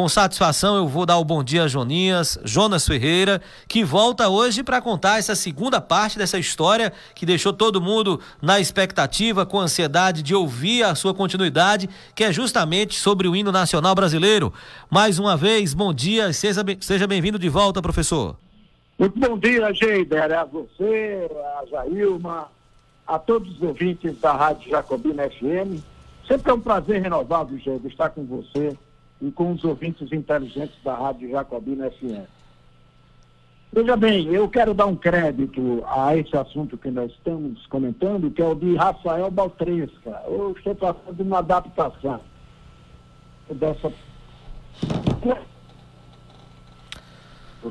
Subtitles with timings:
[0.00, 4.62] Com satisfação eu vou dar o bom dia a Jonias, Jonas Ferreira, que volta hoje
[4.62, 10.22] para contar essa segunda parte dessa história que deixou todo mundo na expectativa, com ansiedade
[10.22, 14.54] de ouvir a sua continuidade, que é justamente sobre o hino nacional brasileiro.
[14.88, 18.36] Mais uma vez, bom dia, seja, seja bem-vindo de volta, professor.
[18.98, 21.30] Muito bom dia, Geider, a você,
[21.60, 22.48] a Jailma,
[23.06, 25.84] a todos os ouvintes da Rádio Jacobina FM.
[26.26, 28.74] Sempre é um prazer renovado, Geider, estar com você
[29.20, 32.26] e com os ouvintes inteligentes da Rádio Jacobina FM.
[33.72, 38.42] Veja bem, eu quero dar um crédito a esse assunto que nós estamos comentando, que
[38.42, 40.22] é o de Rafael Baltresca.
[40.26, 42.20] Eu estou de uma adaptação
[43.48, 43.92] dessa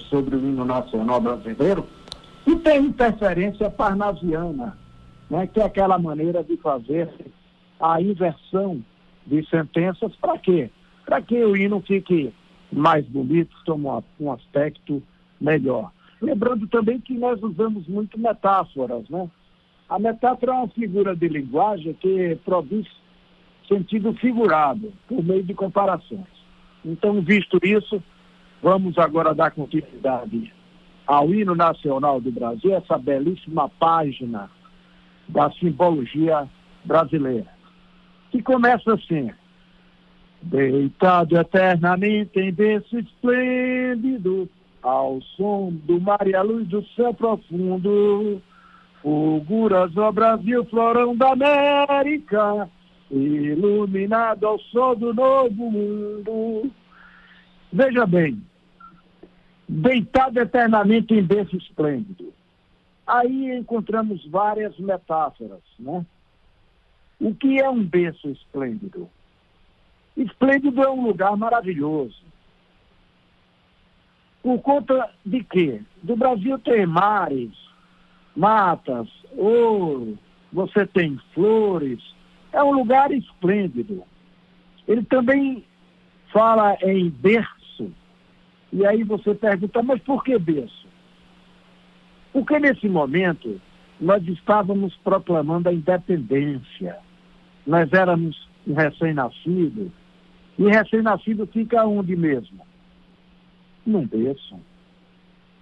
[0.10, 1.86] sobre o hino nacional brasileiro
[2.46, 4.78] e tem interferência parnasiana,
[5.30, 7.10] né, que é aquela maneira de fazer
[7.80, 8.84] a inversão
[9.26, 10.70] de sentenças para quê?
[11.10, 12.32] Para que o hino fique
[12.72, 13.88] mais bonito, tome
[14.20, 15.02] um aspecto
[15.42, 15.92] melhor.
[16.22, 19.28] Lembrando também que nós usamos muito metáforas, né?
[19.90, 22.88] A metáfora é uma figura de linguagem que produz
[23.68, 26.28] sentido figurado por meio de comparações.
[26.86, 28.04] Então, visto isso,
[28.62, 30.54] vamos agora dar continuidade
[31.08, 34.48] ao hino nacional do Brasil, essa belíssima página
[35.28, 36.48] da simbologia
[36.86, 37.52] brasileira,
[38.30, 39.32] que começa assim:
[40.42, 44.50] Deitado eternamente em berço esplêndido,
[44.82, 48.42] ao som do mar e à luz do céu profundo,
[49.02, 52.70] fulguras Brasil, florão da América,
[53.12, 56.72] iluminado ao sol do novo mundo.
[57.72, 58.42] Veja bem,
[59.68, 62.34] deitado eternamente em berço esplêndido.
[63.06, 66.06] Aí encontramos várias metáforas, né?
[67.20, 69.10] O que é um berço esplêndido?
[70.16, 72.18] Esplêndido é um lugar maravilhoso.
[74.42, 75.82] Por conta de quê?
[76.02, 77.52] Do Brasil ter mares,
[78.36, 80.18] matas, ouro,
[80.52, 82.00] você tem flores.
[82.52, 84.04] É um lugar esplêndido.
[84.88, 85.64] Ele também
[86.32, 87.92] fala em berço.
[88.72, 90.88] E aí você pergunta, mas por que berço?
[92.32, 93.60] Porque nesse momento
[94.00, 96.98] nós estávamos proclamando a independência.
[97.68, 99.92] Nós éramos um recém-nascido,
[100.60, 102.60] e recém-nascido fica onde mesmo?
[103.86, 104.60] Num berço.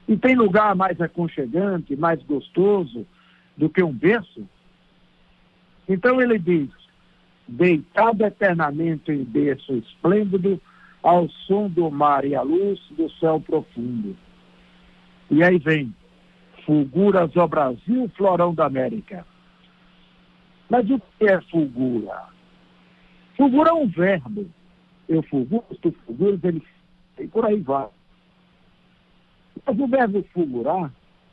[0.07, 3.05] E tem lugar mais aconchegante, mais gostoso
[3.55, 4.49] do que um berço?
[5.87, 6.69] Então ele diz,
[7.47, 10.59] deitado eternamente em berço esplêndido,
[11.03, 14.17] ao som do mar e à luz do céu profundo.
[15.29, 15.93] E aí vem,
[16.65, 19.23] fulguras ao Brasil, florão da América.
[20.67, 22.23] Mas o que é fulgura?
[23.37, 24.49] Fulgura é um verbo
[25.07, 26.61] eu fulguro, tu fulguras, ele
[27.19, 27.87] e por aí vai.
[29.65, 30.91] Mas o verbo fulgurar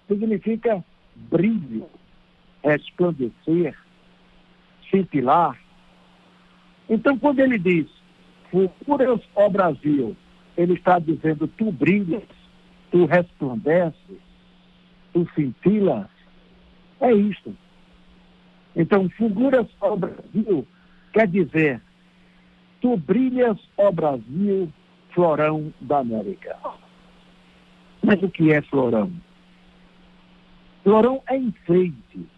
[0.09, 1.89] significa brilho,
[2.63, 3.77] resplandecer,
[4.91, 5.59] cintilar.
[6.89, 7.87] Então, quando ele diz
[8.51, 10.17] fulguras, ó Brasil,
[10.57, 12.23] ele está dizendo tu brilhas,
[12.91, 14.19] tu resplandeces,
[15.13, 16.07] tu cintilas.
[17.01, 17.55] É isto.
[18.77, 20.67] Então, fulguras, ó Brasil,
[21.13, 21.81] quer dizer
[22.85, 24.71] Tu brilhas, ó Brasil,
[25.15, 26.55] florão da América.
[28.03, 29.11] Mas o que é florão?
[30.83, 32.29] Florão é enfeite.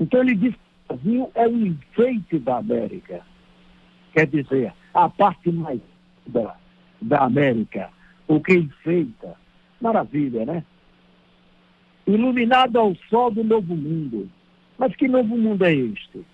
[0.00, 3.20] Então ele diz que o Brasil é um enfeite da América.
[4.12, 5.80] Quer dizer, a parte mais
[6.26, 6.56] da,
[7.00, 7.90] da América,
[8.26, 9.36] o que enfeita.
[9.80, 10.64] Maravilha, né?
[12.08, 14.28] Iluminado ao sol do novo mundo.
[14.76, 16.26] Mas que novo mundo é este?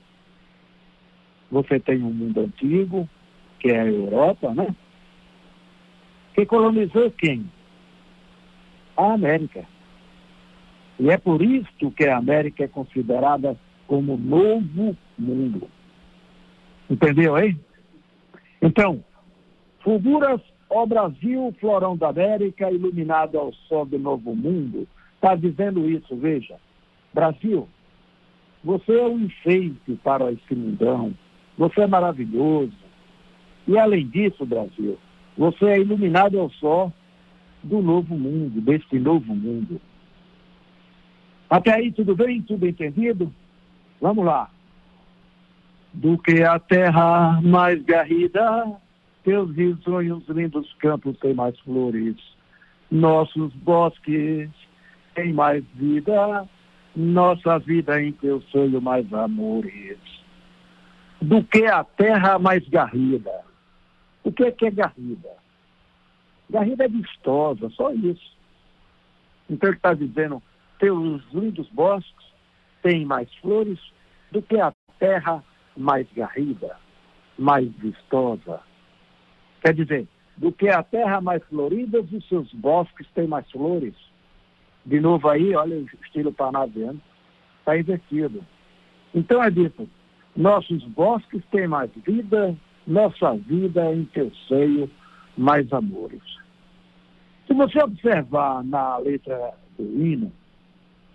[1.51, 3.09] Você tem um mundo antigo,
[3.61, 4.75] que é a Europa, né?
[6.35, 7.51] Que colonizou quem?
[8.97, 9.65] A América.
[10.99, 13.57] E é por isso que a América é considerada
[13.87, 15.69] como novo mundo.
[16.89, 17.57] Entendeu aí?
[18.61, 19.05] Então,
[19.81, 20.41] fulguras
[20.71, 24.89] ao Brasil, florão da América, iluminado ao sol do novo mundo.
[25.15, 26.57] Está dizendo isso, veja.
[27.13, 27.69] Brasil,
[28.65, 31.15] você é um enfeite para esse mundão
[31.57, 32.73] você é maravilhoso.
[33.67, 34.99] E além disso, Brasil,
[35.37, 36.93] você é iluminado ao sol
[37.63, 39.81] do novo mundo, deste novo mundo.
[41.49, 42.43] Até aí tudo bem?
[42.43, 43.33] Tudo entendido?
[44.01, 44.51] Vamos lá.
[45.93, 48.73] Do que a terra mais garrida,
[49.25, 52.17] teus risonhos lindos campos têm mais flores,
[52.91, 54.51] nossos bosques
[55.15, 56.47] têm mais vida,
[56.95, 59.99] nossa vida em teu sonho mais amores
[61.21, 63.45] do que a terra mais garrida.
[64.23, 65.31] O que é que é garrida?
[66.49, 68.37] Garrida é vistosa, só isso.
[69.49, 70.43] Então ele está dizendo,
[70.79, 72.27] teus lindos bosques
[72.83, 73.79] têm mais flores
[74.31, 75.43] do que a terra
[75.77, 76.77] mais garrida,
[77.39, 78.61] mais vistosa.
[79.61, 83.95] Quer dizer, do que a terra mais florida, os seus bosques têm mais flores.
[84.85, 87.01] De novo aí, olha o estilo parnasiano,
[87.59, 88.45] está invertido.
[89.15, 89.89] Então é dito,
[90.37, 92.55] nossos bosques têm mais vida,
[92.87, 94.91] nossa vida em teu seio
[95.37, 96.23] mais amores.
[97.47, 100.33] Se você observar na letra do hino,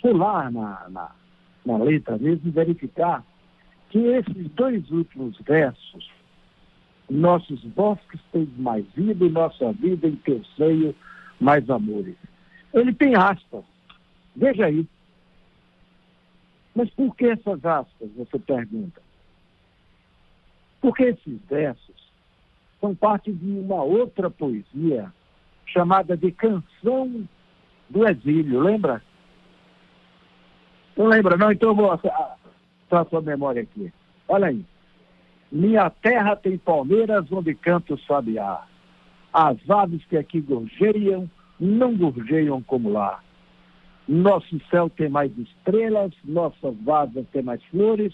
[0.01, 1.11] pular na, na,
[1.65, 3.23] na letra mesmo, verificar
[3.89, 6.09] que esses dois últimos versos,
[7.09, 10.95] nossos bosques têm mais vida e nossa vida em teu seio
[11.39, 12.15] mais amores.
[12.73, 13.65] Ele tem aspas.
[14.35, 14.87] Veja aí.
[16.73, 19.01] Mas por que essas aspas, você pergunta?
[20.81, 22.11] Porque esses versos
[22.79, 25.13] são parte de uma outra poesia
[25.67, 27.27] chamada de Canção
[27.89, 29.01] do Exílio, lembra?
[30.97, 31.51] Não lembra, não?
[31.51, 33.93] Então eu vou a sua memória aqui.
[34.27, 34.65] Olha aí.
[35.51, 38.65] Minha terra tem palmeiras onde canta o sabiá.
[39.33, 41.29] As aves que aqui gorjeiam,
[41.59, 43.21] não gorjeiam como lá.
[44.07, 48.13] Nosso céu tem mais estrelas, nossas vasas têm mais flores,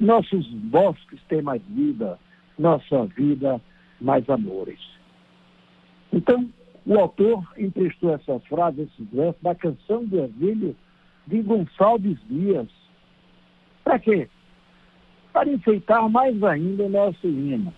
[0.00, 2.18] nossos bosques têm mais vida,
[2.58, 3.60] nossa vida
[4.00, 4.80] mais amores.
[6.12, 6.48] Então,
[6.86, 10.74] o autor emprestou essas frases, esses versos, da canção do exílio
[11.26, 12.68] de Gonçalves Dias.
[13.84, 14.28] Para quê?
[15.32, 17.72] Para enfeitar mais ainda o nosso hino.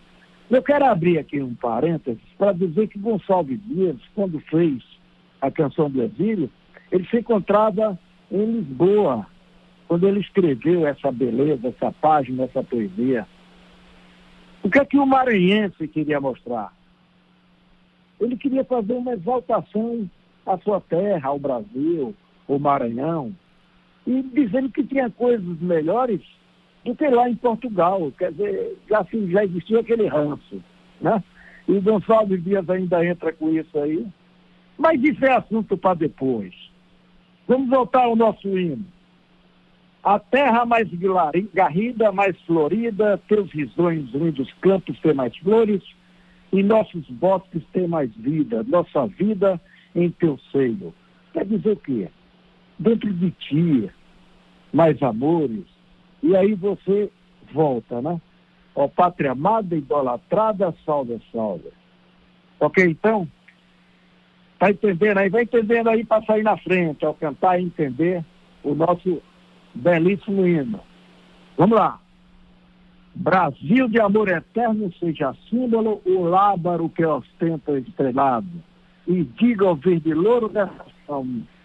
[0.49, 4.83] Eu quero abrir aqui um parênteses para dizer que Gonçalves Dias, quando fez
[5.41, 6.51] a canção do exílio,
[6.91, 7.99] ele se encontrava
[8.31, 9.27] em Lisboa,
[9.93, 13.29] quando ele escreveu essa beleza, essa página, essa poesia.
[14.63, 16.73] O que é que o maranhense queria mostrar?
[18.19, 20.09] Ele queria fazer uma exaltação
[20.47, 22.15] à sua terra, ao Brasil,
[22.49, 23.37] ao Maranhão,
[24.07, 26.23] e dizendo que tinha coisas melhores
[26.87, 28.11] do que lá em Portugal.
[28.17, 30.65] Quer dizer, já, já existia aquele ranço,
[31.03, 31.23] né?
[31.69, 34.07] E Gonçalves Dias ainda entra com isso aí.
[34.79, 36.55] Mas isso é assunto para depois.
[37.47, 38.87] Vamos voltar ao nosso hino.
[40.03, 40.89] A terra mais
[41.55, 45.83] garrida, mais florida, teus risões lindos campos têm mais flores,
[46.53, 49.61] e nossos bosques têm mais vida, nossa vida
[49.95, 50.93] em teu seio.
[51.33, 52.09] Quer dizer o quê?
[52.79, 53.91] Dentro de ti,
[54.73, 55.65] mais amores,
[56.23, 57.09] e aí você
[57.53, 58.21] volta, né?
[58.75, 61.69] Ó pátria amada, idolatrada, salve, salve.
[62.59, 63.29] Ok, então?
[64.59, 65.29] Tá entendendo aí?
[65.29, 68.25] Vai entendendo aí para sair na frente, ao cantar e entender
[68.63, 69.23] o nosso
[69.75, 70.81] belíssimo hino.
[71.57, 71.99] Vamos lá.
[73.15, 78.49] Brasil de amor eterno seja símbolo, o lábaro que ostenta estrelado.
[79.07, 80.85] E diga ao verde louro dessa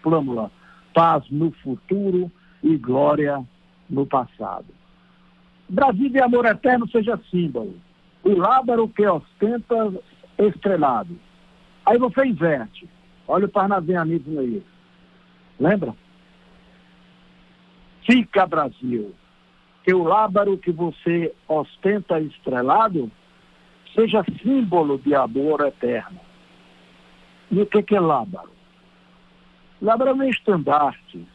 [0.02, 0.50] flâmula,
[0.92, 2.30] paz no futuro
[2.62, 3.42] e glória
[3.88, 4.66] no passado.
[5.68, 7.74] Brasil de amor eterno seja símbolo,
[8.22, 9.92] o lábaro que ostenta
[10.38, 11.16] estrelado.
[11.86, 12.88] Aí você inverte.
[13.26, 14.62] Olha o parnasianismo aí.
[15.58, 15.94] Lembra?
[18.10, 19.14] Fica Brasil,
[19.84, 23.10] que o lábaro que você ostenta estrelado
[23.94, 26.18] seja símbolo de amor eterno.
[27.50, 28.50] E o que, que é lábaro?
[29.82, 31.26] Lábaro é um estandarte.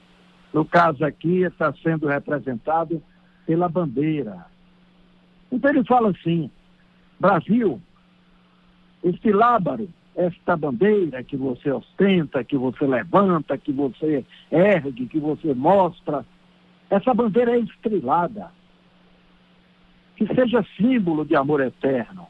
[0.52, 3.04] No caso aqui, está sendo representado
[3.46, 4.48] pela bandeira.
[5.52, 6.50] Então ele fala assim:
[7.20, 7.80] Brasil,
[9.04, 15.54] este lábaro esta bandeira que você ostenta, que você levanta, que você ergue, que você
[15.54, 16.26] mostra,
[16.94, 18.52] essa bandeira é estrelada.
[20.16, 22.28] Que seja símbolo de amor eterno.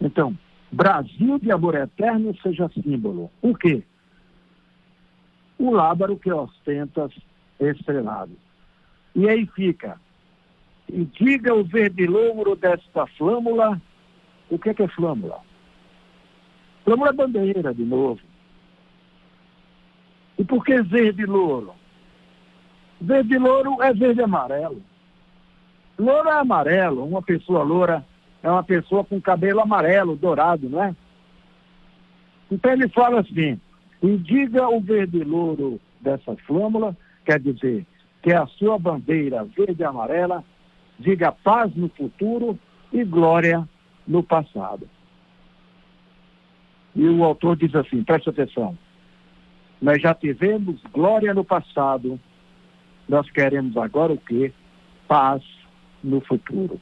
[0.00, 0.36] Então,
[0.70, 3.30] Brasil de amor eterno seja símbolo.
[3.40, 3.82] O quê?
[5.58, 7.08] O lábaro que ostenta
[7.58, 8.36] estrelado.
[9.14, 9.98] E aí fica.
[10.92, 13.80] E diga o verde louro desta flâmula.
[14.50, 15.40] O que é, que é flâmula?
[16.84, 18.20] Flâmula é bandeira, de novo.
[20.36, 21.72] E por que verde louro?
[23.04, 24.82] Verde louro é verde amarelo.
[25.98, 27.04] Louro é amarelo.
[27.04, 28.04] Uma pessoa loura
[28.42, 30.96] é uma pessoa com cabelo amarelo, dourado, não é?
[32.50, 33.60] Então ele fala assim,
[34.02, 36.96] e diga o verde louro dessa flâmula,
[37.26, 37.86] quer dizer,
[38.22, 40.42] que é a sua bandeira verde e amarela,
[40.98, 42.58] diga paz no futuro
[42.90, 43.68] e glória
[44.08, 44.88] no passado.
[46.96, 48.78] E o autor diz assim, preste atenção.
[49.80, 52.18] Nós já tivemos glória no passado,
[53.08, 54.52] nós queremos agora o quê?
[55.06, 55.42] Paz
[56.02, 56.80] no futuro.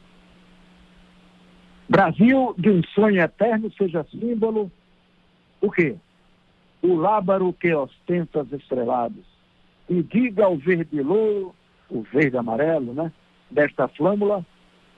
[1.88, 4.70] Brasil de um sonho eterno seja símbolo,
[5.60, 5.96] o quê?
[6.80, 9.24] O lábaro que ostenta as estreladas.
[9.88, 11.54] E diga ao verde louro,
[11.90, 13.12] o verde amarelo, né?
[13.50, 14.44] Desta flâmula,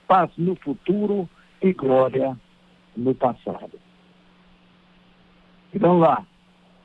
[0.07, 1.29] paz no futuro
[1.61, 2.37] e glória
[2.95, 3.79] no passado.
[5.73, 6.25] Então lá,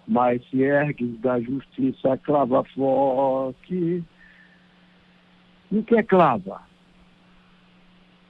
[0.09, 4.03] mas se ergues da justiça clava forte.
[5.71, 6.63] O que é clava?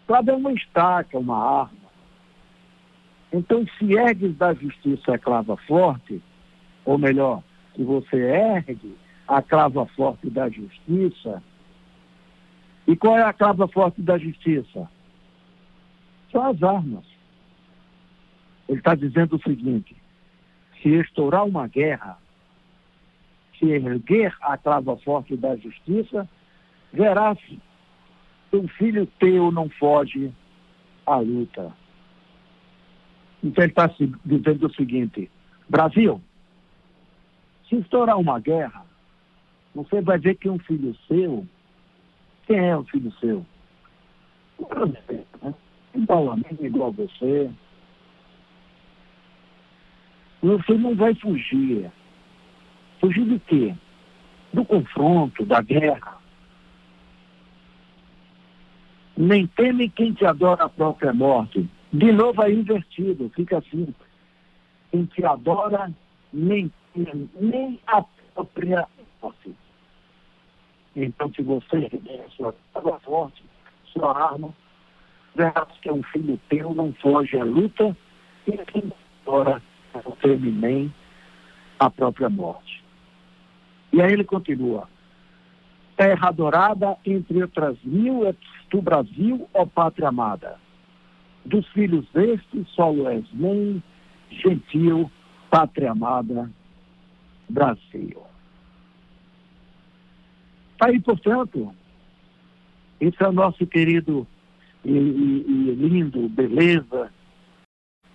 [0.07, 1.91] Clava é uma estaca, uma arma.
[3.33, 6.21] Então, se ergues da justiça a clava forte,
[6.85, 7.43] ou melhor,
[7.75, 11.43] se você ergue a clava forte da justiça,
[12.87, 14.91] e qual é a clava forte da justiça?
[16.33, 17.05] São as armas.
[18.69, 19.97] Ele está dizendo o seguinte:
[20.83, 22.19] se estourar uma guerra,
[23.59, 26.29] se erguer a clava forte da justiça,
[26.93, 27.39] verás
[28.53, 30.33] um filho teu não foge
[31.07, 31.73] à luta.
[33.43, 33.91] Então ele está
[34.25, 35.31] dizendo o seguinte,
[35.69, 36.21] Brasil,
[37.69, 38.85] se estourar uma guerra,
[39.75, 41.47] você vai ver que um filho seu,
[42.47, 43.47] quem é um filho seu?
[45.95, 47.51] Igual a mim, igual a você,
[50.43, 51.91] você não vai fugir.
[53.01, 53.75] Fugir de quê?
[54.53, 56.20] Do confronto, da guerra.
[59.21, 61.69] Nem teme quem te adora a própria morte.
[61.93, 63.95] De novo é invertido, fica assim.
[64.91, 65.93] Quem te adora
[66.33, 68.89] nem teme nem a própria
[69.21, 69.55] morte.
[70.97, 73.45] Então, se você der a sua arma forte,
[73.93, 74.55] sua arma,
[75.35, 77.95] verás que é um filho teu, não foge à luta,
[78.47, 78.91] e quem
[79.27, 79.61] adora
[80.03, 80.95] não teme nem
[81.79, 82.83] a própria morte.
[83.93, 84.89] E aí ele continua.
[86.00, 88.35] Terra adorada, entre outras mil, é
[88.71, 90.57] do Brasil, ó pátria amada.
[91.45, 93.83] Dos filhos deste, solo és mãe,
[94.30, 95.12] gentil,
[95.50, 96.50] pátria amada,
[97.50, 98.23] Brasil.
[100.73, 101.71] Está aí, portanto,
[102.99, 104.26] esse é o nosso querido
[104.83, 107.12] e, e, e lindo, beleza,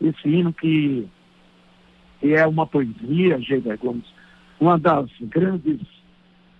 [0.01, 1.07] esse hino que
[2.19, 4.11] que é uma poesia, Geida Gomes,
[4.59, 5.81] uma das grandes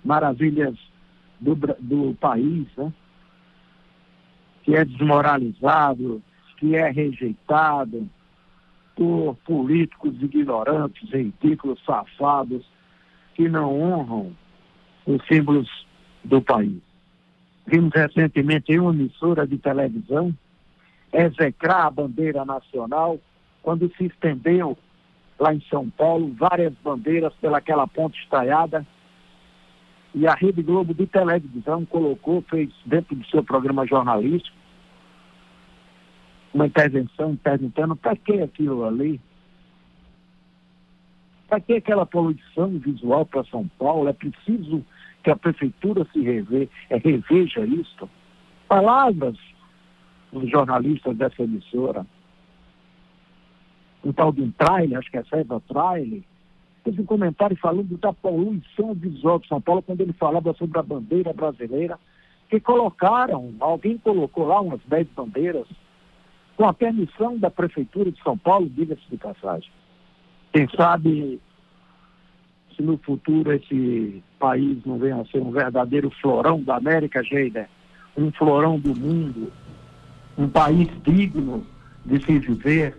[0.04, 0.78] maravilhas
[1.40, 2.92] do, do país, né?
[4.64, 6.22] que é desmoralizado,
[6.58, 8.10] que é rejeitado
[8.96, 12.66] por políticos ignorantes, ridículos, safados,
[13.36, 14.32] que não honram
[15.06, 15.70] os símbolos
[16.24, 16.82] do país.
[17.68, 20.34] Vimos recentemente em uma emissora de televisão
[21.12, 23.20] execrar a bandeira nacional
[23.62, 24.78] quando se estendeu
[25.40, 28.86] lá em São Paulo, várias bandeiras pelaquela ponte estaiada.
[30.16, 34.56] E a Rede Globo de televisão colocou, fez dentro do seu programa jornalístico,
[36.54, 39.20] uma intervenção perguntando para que aquilo ali?
[41.50, 44.08] Para que aquela poluição visual para São Paulo?
[44.08, 44.86] É preciso
[45.22, 46.26] que a prefeitura se
[46.90, 48.10] é, reveja isto.
[48.70, 49.36] Palavras
[50.32, 52.06] dos jornalistas dessa emissora
[54.02, 56.22] um tal de um trailer, acho que é César Trailer,
[56.86, 60.84] fez um comentário falando da poluição visual de São Paulo, quando ele falava sobre a
[60.84, 62.00] bandeira brasileira,
[62.48, 65.68] que colocaram, alguém colocou lá umas 10 bandeiras,
[66.56, 69.70] com a permissão da Prefeitura de São Paulo, diga-se de passagem.
[70.54, 71.42] Quem sabe
[72.76, 77.68] se no futuro esse país não venha a ser um verdadeiro florão da América, Geida,
[78.16, 79.52] um florão do mundo,
[80.38, 81.66] um país digno
[82.06, 82.96] de se viver,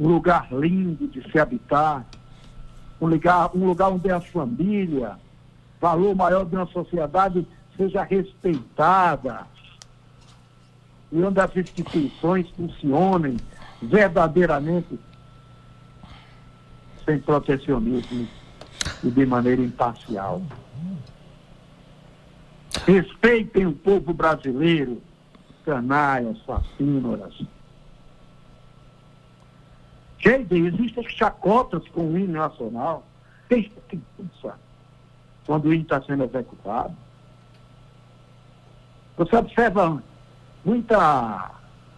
[0.00, 2.06] um lugar lindo de se habitar,
[3.00, 5.16] um lugar, um lugar onde a família,
[5.80, 9.46] valor maior de uma sociedade, seja respeitada,
[11.10, 13.36] e onde as instituições funcionem
[13.80, 14.98] verdadeiramente
[17.04, 18.28] sem protecionismo
[19.02, 20.42] e de maneira imparcial.
[22.86, 25.00] Respeitem o povo brasileiro,
[25.64, 27.34] canaias, fascínoras,
[30.28, 33.02] Gente, existem chacotas com o hino nacional.
[33.48, 33.72] Tem
[35.46, 36.94] quando o hino está sendo executado.
[39.16, 40.02] Você observa
[40.62, 41.50] muita,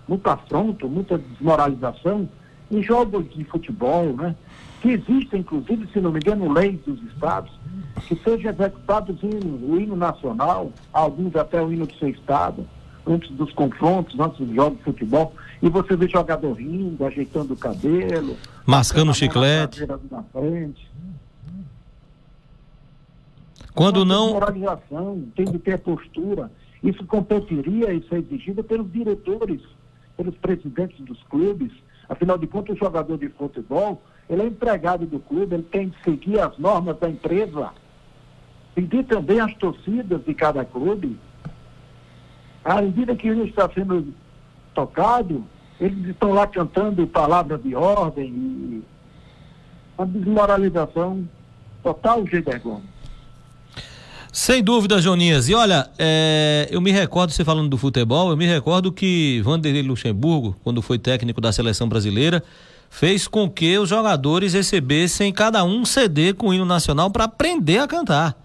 [0.06, 2.28] muito afronto, muita desmoralização
[2.70, 4.36] em jogos de futebol, né?
[4.80, 7.50] Que existem, inclusive, se não me engano, leis dos estados,
[8.06, 12.64] que sejam executados o hino nacional, alguns até o hino do seu estado
[13.06, 17.56] antes dos confrontos, antes dos jogos de futebol, e você vê jogador rindo, ajeitando o
[17.56, 19.86] cabelo, mascando chiclete.
[23.74, 24.32] Quando não.
[24.32, 26.50] Moralização, tem de ter postura.
[26.82, 29.60] Isso competiria, isso é exigido pelos diretores
[30.20, 31.72] pelos presidentes dos clubes.
[32.06, 36.02] Afinal de contas, o jogador de futebol, ele é empregado do clube, ele tem que
[36.04, 37.70] seguir as normas da empresa.
[38.74, 41.18] Pedir também as torcidas de cada clube.
[42.64, 44.12] À medida que ele está sendo
[44.74, 45.44] tocado,
[45.80, 48.82] eles estão lá cantando palavras de ordem e
[49.96, 51.26] uma desmoralização
[51.82, 53.00] total, Gilberto Gomes.
[54.32, 55.48] Sem dúvida, Joninhas.
[55.48, 59.82] E olha, é, eu me recordo, você falando do futebol, eu me recordo que Vanderlei
[59.82, 62.42] Luxemburgo, quando foi técnico da seleção brasileira,
[62.88, 67.24] fez com que os jogadores recebessem cada um um CD com o hino nacional para
[67.24, 68.36] aprender a cantar.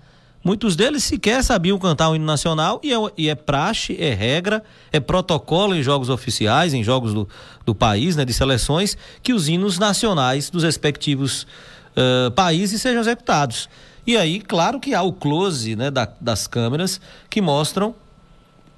[0.46, 4.64] Muitos deles sequer sabiam cantar o hino nacional e é, e é, praxe, é regra,
[4.92, 7.28] é protocolo em jogos oficiais, em jogos do,
[7.66, 11.48] do país, né, de seleções, que os hinos nacionais dos respectivos
[11.98, 13.68] uh, países sejam executados.
[14.06, 17.96] E aí, claro que há o close né, da, das câmeras que mostram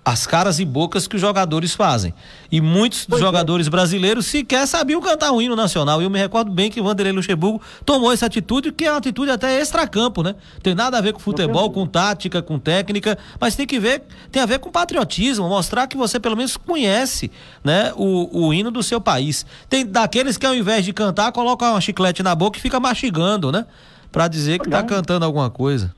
[0.07, 2.13] as caras e bocas que os jogadores fazem.
[2.49, 3.25] E muitos pois é.
[3.25, 3.69] jogadores é.
[3.69, 6.01] brasileiros sequer sabiam cantar o hino nacional.
[6.01, 8.99] E eu me recordo bem que o Vanderlei Luxemburgo tomou essa atitude, que é uma
[8.99, 10.35] atitude até extracampo, né?
[10.63, 14.41] Tem nada a ver com futebol, com tática, com técnica, mas tem que ver, tem
[14.41, 17.29] a ver com patriotismo, mostrar que você pelo menos conhece,
[17.63, 19.45] né, o, o hino do seu país.
[19.69, 23.51] Tem daqueles que ao invés de cantar, coloca uma chiclete na boca e fica mastigando,
[23.51, 23.65] né?
[24.11, 25.93] para dizer que está cantando alguma coisa.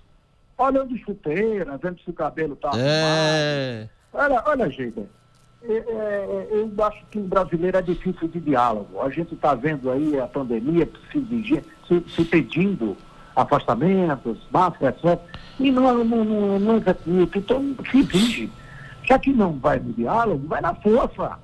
[0.57, 3.87] Olhando chuteira, vendo se o cabelo tá é...
[4.13, 4.99] Olha, olha, gente,
[5.63, 9.01] é, é, eu acho que o brasileiro é difícil de diálogo.
[9.01, 12.95] A gente está vendo aí a pandemia se, se, se pedindo
[13.35, 15.19] afastamentos, máscara, etc.
[15.59, 17.37] E não, não, não, não executa.
[17.37, 18.49] Então, se finge.
[19.03, 21.37] Já que não vai no diálogo, vai na força.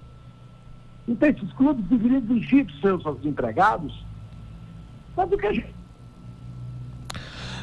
[1.07, 4.03] Então, esses clubes deveriam exigir dos seus empregados.
[5.15, 5.75] Sabe o que a gente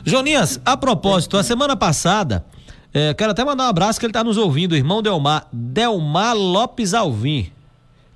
[0.05, 2.45] Joninhas, a propósito, a semana passada,
[2.95, 6.37] é, quero até mandar um abraço que ele está nos ouvindo, o irmão Delmar, Delmar
[6.37, 7.51] Lopes Alvim,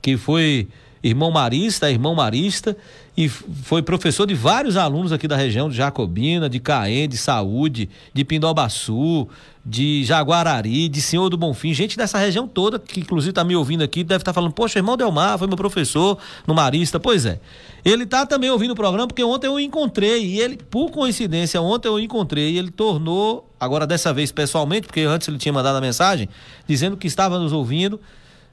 [0.02, 0.68] que foi
[1.02, 2.76] irmão marista, irmão marista,
[3.16, 7.88] e foi professor de vários alunos aqui da região de Jacobina, de Caém, de Saúde,
[8.12, 9.26] de Pindobaçu,
[9.64, 13.82] de Jaguarari, de Senhor do Bonfim, gente dessa região toda, que inclusive está me ouvindo
[13.82, 17.40] aqui, deve estar tá falando, poxa, irmão Delmar, foi meu professor no Marista, pois é.
[17.82, 21.88] Ele está também ouvindo o programa, porque ontem eu encontrei, e ele, por coincidência, ontem
[21.88, 25.80] eu encontrei, e ele tornou, agora dessa vez pessoalmente, porque antes ele tinha mandado a
[25.80, 26.28] mensagem,
[26.68, 27.98] dizendo que estava nos ouvindo,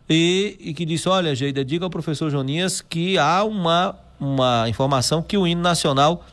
[0.09, 5.21] e, e que disse: Olha, Geida, diga ao professor Jonias que há uma, uma informação
[5.21, 6.23] que o hino nacional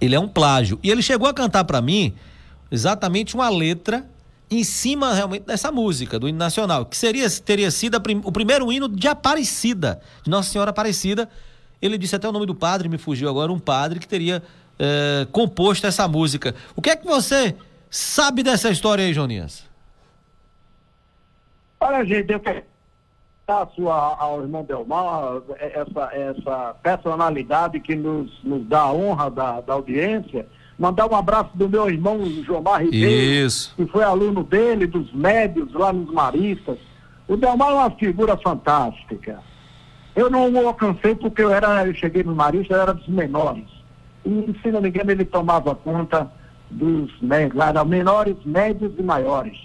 [0.00, 0.78] ele é um plágio.
[0.82, 2.14] E ele chegou a cantar para mim
[2.70, 4.06] exatamente uma letra
[4.50, 8.70] em cima realmente dessa música do hino nacional, que seria teria sido prim, o primeiro
[8.70, 11.28] hino de Aparecida, de Nossa Senhora Aparecida.
[11.80, 14.42] Ele disse até o nome do padre, me fugiu agora, um padre que teria
[14.78, 16.54] é, composto essa música.
[16.76, 17.56] O que é que você
[17.90, 19.64] sabe dessa história aí, Jonias?
[21.80, 22.40] Olha, gente, eu
[23.74, 29.74] sua, ao irmão Delmar, essa, essa personalidade que nos, nos dá a honra da, da
[29.74, 30.46] audiência.
[30.78, 33.74] Mandar um abraço do meu irmão Jomar Ribeiro, Isso.
[33.76, 36.78] que foi aluno dele, dos médios lá nos Maristas.
[37.28, 39.38] O Delmar é uma figura fantástica.
[40.14, 43.66] Eu não o alcancei porque eu era, eu cheguei no Marista, eu era dos menores.
[44.24, 46.30] E, se não me engano, ele tomava conta
[46.70, 49.58] dos médios, lá, menores, médios e maiores.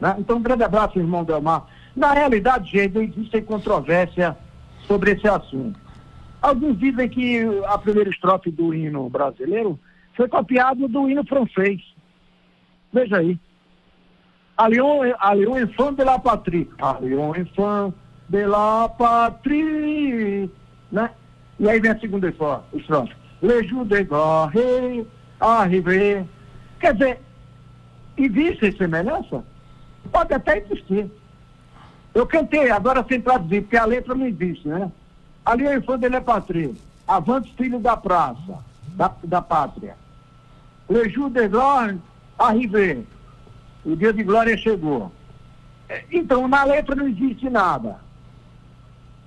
[0.00, 0.16] Né?
[0.18, 1.66] Então, um grande abraço, irmão Delmar.
[1.96, 4.36] Na realidade, gente, existe controvérsia
[4.86, 5.80] sobre esse assunto.
[6.42, 9.80] Alguns dizem que a primeira estrofe do hino brasileiro
[10.14, 11.80] foi copiado do hino francês.
[12.92, 13.40] Veja aí.
[14.58, 16.68] A Lyon, enfant de la patrie.
[16.80, 17.94] A Lyon enfant
[18.28, 20.50] de la patrie.
[20.92, 21.10] Né?
[21.58, 23.14] E aí vem a segunda estrofe.
[23.40, 25.06] Le de guerre
[25.40, 26.26] arrivé.
[26.78, 27.20] Quer dizer,
[28.16, 29.42] existe semelhança?
[30.12, 31.10] Pode até existir.
[32.16, 34.90] Eu cantei, agora sem traduzir, porque a letra não existe, né?
[35.44, 36.72] Ali é infância dele é patria.
[37.06, 38.56] Avante filho da praça,
[38.94, 39.94] da, da pátria.
[40.88, 41.98] Le jour de gloire
[42.38, 43.02] arrivé.
[43.84, 45.12] O dia de glória chegou.
[45.90, 47.98] É, então, na letra não existe nada.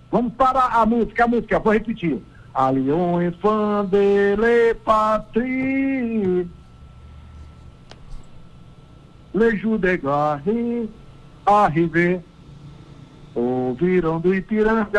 [0.09, 2.19] Vamos para a música, a música, vou repetir.
[2.55, 6.49] A Lyon enfant de le patrie.
[13.39, 13.59] Arrivé.
[13.69, 14.89] Ouviram do Ipiranga,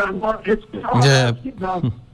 [1.05, 1.29] é.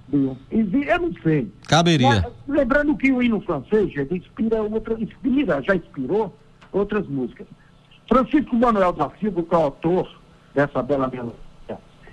[0.09, 1.51] Eu não sei.
[1.67, 2.07] Caberia.
[2.07, 6.33] Mas, lembrando que o hino francês já inspira, outra, inspira, já inspirou
[6.71, 7.47] outras músicas.
[8.07, 10.09] Francisco Manuel da Silva, que é o autor
[10.55, 11.35] dessa bela melodia,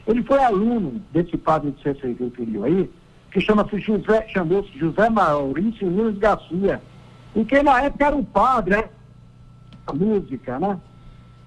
[0.07, 2.91] ele foi aluno desse padre de você se referiu aí,
[3.31, 6.83] que chama-se José, chamou-se José Maurício Nunes Garcia,
[7.35, 8.85] e que na época era um padre, né?
[9.87, 10.79] A música, né?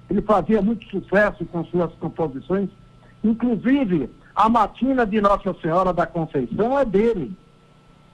[0.09, 2.69] Ele fazia muito sucesso com suas composições
[3.23, 7.35] Inclusive, a matina de Nossa Senhora da Conceição é dele,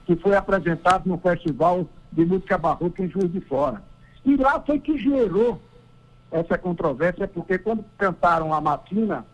[0.05, 3.81] que foi apresentado no Festival de Música Barroca em Juiz de Fora.
[4.25, 5.61] E lá foi que gerou
[6.31, 9.25] essa controvérsia, porque quando cantaram a matina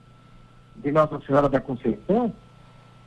[0.76, 2.34] de Nossa Senhora da Conceição,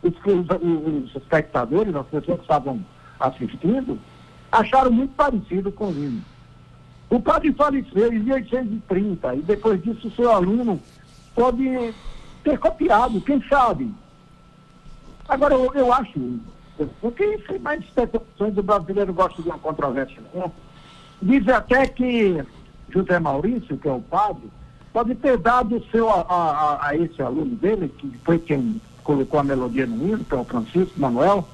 [0.02, 2.84] os, os, os espectadores, as pessoas que estavam
[3.18, 3.98] assistindo,
[4.50, 6.22] acharam muito parecido com o hino.
[7.12, 10.80] O padre faleceu em 1830 e depois disso seu aluno
[11.34, 11.92] pode
[12.42, 13.92] ter copiado, quem sabe.
[15.28, 16.40] Agora, eu, eu acho,
[17.02, 20.22] porque isso mais especulações, o brasileiro gosta de uma controvérsia.
[20.32, 20.50] Né?
[21.20, 22.42] Diz até que
[22.88, 24.50] José Maurício, que é o padre,
[24.90, 29.44] pode ter dado seu a, a, a, esse aluno dele, que foi quem colocou a
[29.44, 31.46] melodia no hino, que é o Francisco Manuel,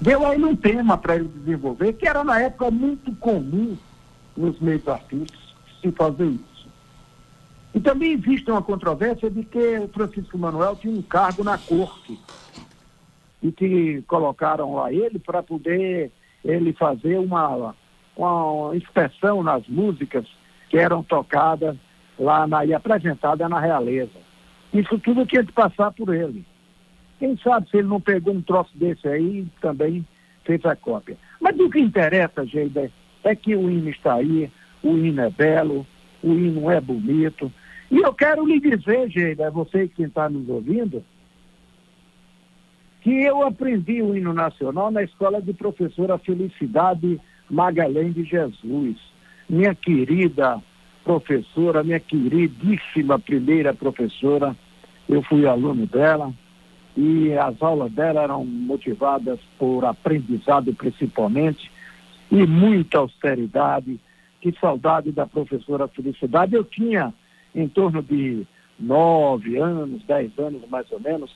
[0.00, 3.76] deu aí um tema para ele desenvolver, que era na época muito comum
[4.36, 6.68] nos meios artísticos se fazer isso.
[7.74, 12.18] E também existe uma controvérsia de que o Francisco Manuel tinha um cargo na corte
[13.42, 16.12] e que colocaram lá ele para poder
[16.44, 17.74] ele fazer uma,
[18.16, 20.26] uma inspeção nas músicas
[20.70, 21.76] que eram tocadas
[22.18, 24.24] lá na, e apresentadas na realeza.
[24.72, 26.44] Isso tudo tinha que passar por ele.
[27.18, 30.06] Quem sabe se ele não pegou um troço desse aí também
[30.44, 31.16] fez a cópia.
[31.40, 32.90] Mas o que interessa, Geida,
[33.24, 34.50] é que o hino está aí,
[34.82, 35.86] o hino é belo,
[36.22, 37.50] o hino é bonito,
[37.90, 41.02] e eu quero lhe dizer, Geida, você que está nos ouvindo,
[43.02, 48.96] que eu aprendi o hino nacional na escola de professora Felicidade Magalhães de Jesus.
[49.48, 50.60] Minha querida
[51.04, 54.56] professora, minha queridíssima primeira professora,
[55.06, 56.32] eu fui aluno dela
[56.96, 61.70] e as aulas dela eram motivadas por aprendizado principalmente
[62.30, 64.00] e muita austeridade.
[64.40, 66.54] Que saudade da professora Felicidade.
[66.54, 67.14] Eu tinha
[67.54, 68.46] em torno de
[68.78, 71.32] nove anos, dez anos mais ou menos,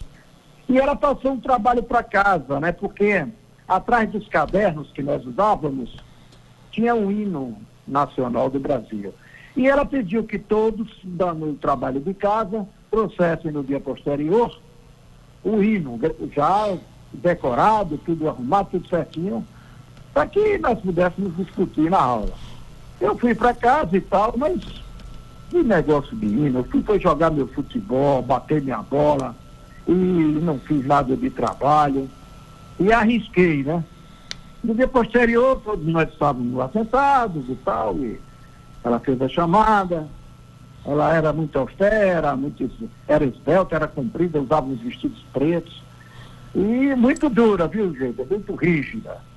[0.68, 2.72] e ela passou um trabalho para casa, né?
[2.72, 3.26] Porque
[3.66, 5.96] atrás dos cadernos que nós usávamos
[6.70, 9.14] tinha um hino nacional do Brasil.
[9.56, 14.60] E ela pediu que todos, dando o trabalho de casa, trouxessem no dia posterior
[15.42, 15.98] o hino,
[16.34, 16.76] já
[17.12, 19.46] decorado, tudo arrumado, tudo certinho,
[20.18, 22.32] para que nós pudéssemos discutir na aula.
[23.00, 24.60] Eu fui para casa e tal, mas
[25.48, 26.52] que negócio de.
[26.52, 29.36] Eu fui foi jogar meu futebol, bater minha bola
[29.86, 32.10] e não fiz nada de trabalho.
[32.80, 33.84] E arrisquei, né?
[34.64, 38.20] No dia posterior, todos nós estávamos lá sentados e tal, e
[38.82, 40.08] ela fez a chamada.
[40.84, 42.68] Ela era muito austera, muito,
[43.06, 45.80] era esbelta, era comprida, usava uns vestidos pretos.
[46.56, 48.20] E muito dura, viu, gente?
[48.28, 49.27] Muito rígida.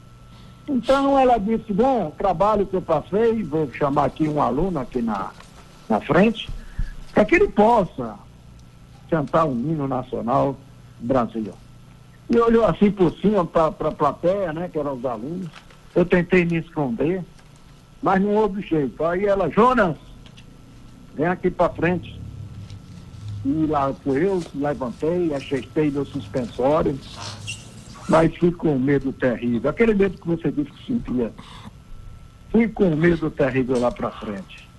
[0.71, 5.01] Então ela disse, bom, o trabalho que eu passei, vou chamar aqui um aluno aqui
[5.01, 5.31] na,
[5.89, 6.49] na frente,
[7.13, 8.15] para que ele possa
[9.09, 10.55] cantar o hino nacional
[10.97, 11.51] Brasil.
[12.29, 15.49] E olhou assim por cima para a plateia, né, que eram os alunos.
[15.93, 17.21] Eu tentei me esconder,
[18.01, 19.03] mas não houve jeito.
[19.03, 19.97] Aí ela, Jonas,
[21.13, 22.17] vem aqui para frente.
[23.43, 26.97] E lá fui eu, levantei, ajeitei meu suspensório,
[28.09, 29.69] mas fui com medo terrível.
[29.69, 31.31] Aquele medo que você disse que sentia.
[32.49, 34.69] Fui com medo terrível lá para frente.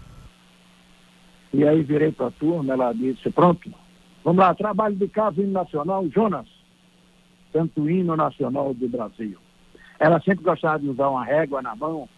[1.52, 3.70] E aí virei para a turma, ela disse, pronto,
[4.24, 6.46] vamos lá, trabalho de casa, hino nacional, Jonas,
[7.52, 9.38] tanto hino nacional do Brasil.
[9.98, 12.08] Ela sempre gostava de usar uma régua na mão,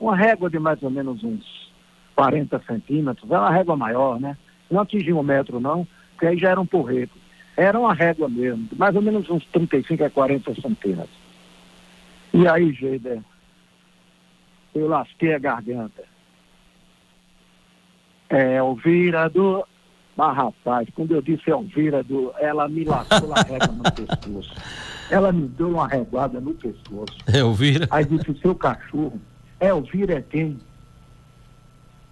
[0.00, 1.72] uma régua de mais ou menos uns
[2.16, 4.36] 40 centímetros, era uma régua maior, né?
[4.68, 7.21] Não atingia um metro não, porque aí já era um porrete.
[7.56, 11.22] Era uma régua mesmo, mais ou menos uns 35 a 40 centímetros.
[12.32, 13.20] E aí, Geider,
[14.74, 16.04] eu lasquei a garganta.
[18.30, 19.66] É, Elvira do.
[20.16, 22.32] Mas, rapaz, quando eu disse Elvira do.
[22.38, 24.54] Ela me lascou a régua no pescoço.
[25.10, 27.18] Ela me deu uma reguada no pescoço.
[27.32, 27.86] Elvira?
[27.90, 29.20] Aí disse: seu cachorro.
[29.60, 30.58] Elvira é quem?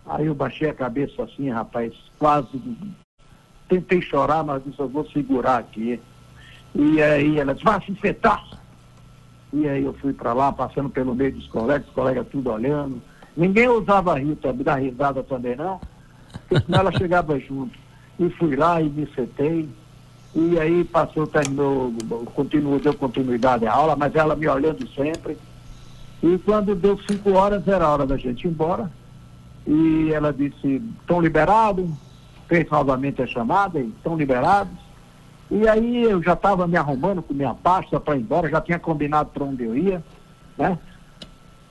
[0.06, 2.48] Aí eu baixei a cabeça assim, rapaz, quase.
[3.70, 5.98] Tentei chorar, mas disse: eu vou segurar aqui.
[6.74, 8.44] E aí ela disse: vai se infetar.
[9.52, 13.00] E aí eu fui para lá, passando pelo meio dos colegas, os colegas tudo olhando.
[13.34, 15.80] Ninguém usava rir, dar risada também, não
[16.50, 17.78] porque senão ela chegava junto.
[18.18, 19.68] E fui lá e me sentei.
[20.34, 21.92] E aí passou, terminou,
[22.34, 25.36] continuou, deu continuidade à aula, mas ela me olhando sempre.
[26.22, 28.90] E quando deu cinco horas, era a hora da gente ir embora.
[29.66, 31.88] E ela disse, estão liberados?
[32.50, 34.76] Fez novamente a chamada, estão liberados.
[35.48, 38.78] E aí eu já estava me arrumando com minha pasta para ir embora, já tinha
[38.78, 40.02] combinado para onde eu ia,
[40.58, 40.76] né?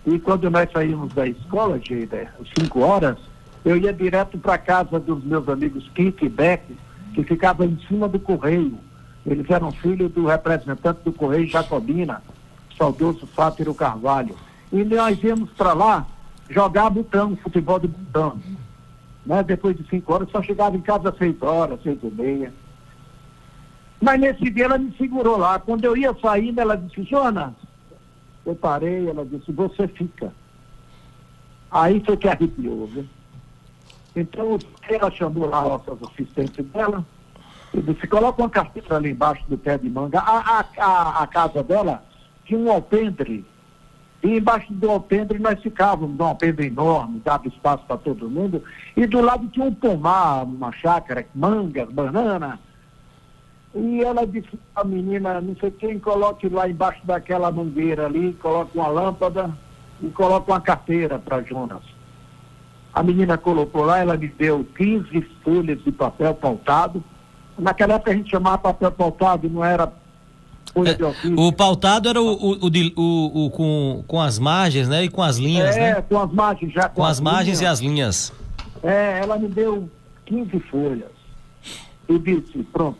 [0.07, 3.17] E quando nós saímos da escola, de, de cinco horas,
[3.65, 6.63] eu ia direto para casa dos meus amigos Kiko e Beck,
[7.13, 8.77] que que ficava em cima do correio.
[9.25, 12.23] Eles eram filhos do representante do Correio Jacobina,
[12.77, 14.35] saudoso Fátiro Carvalho.
[14.71, 16.07] E nós íamos para lá
[16.49, 18.37] jogar botão, futebol de botão.
[19.29, 19.43] Né?
[19.43, 22.51] Depois de cinco horas, só chegava em casa às seis horas, seis e meia.
[24.01, 25.59] Mas nesse dia ela me segurou lá.
[25.59, 27.53] Quando eu ia saindo, ela disse, Jonas,
[28.43, 30.33] eu parei, ela disse, você fica.
[31.69, 33.05] Aí foi que arrepiou, viu?
[34.15, 34.57] Então
[34.89, 37.05] ela chamou lá nossas assistentes dela,
[37.71, 40.21] e disse, coloca uma carteira ali embaixo do pé de manga.
[40.21, 42.03] A, a, a, a casa dela
[42.45, 43.45] tinha um alpendre.
[44.21, 48.61] E embaixo do alpendre nós ficávamos, um alpendre enorme, dava espaço para todo mundo.
[48.95, 52.59] E do lado tinha um pomar, uma chácara, mangas, banana.
[53.73, 58.77] E ela disse a menina, não sei quem, coloque lá embaixo daquela mangueira ali, coloque
[58.77, 59.51] uma lâmpada
[60.01, 61.83] e coloque uma carteira para Jonas.
[62.93, 67.01] A menina colocou lá, ela me deu 15 folhas de papel pautado.
[67.57, 69.87] Naquela época a gente chamava papel pautado, não era
[70.75, 71.39] é.
[71.39, 72.57] O pautado era o, o,
[72.95, 75.03] o, o, com, com as margens, né?
[75.03, 75.89] E com as linhas, é, né?
[75.91, 76.87] É, com as margens já.
[76.89, 78.31] Com, com as, as margens e as linhas.
[78.83, 79.89] É, ela me deu
[80.25, 81.11] 15 folhas.
[82.07, 82.97] E disse, pronto,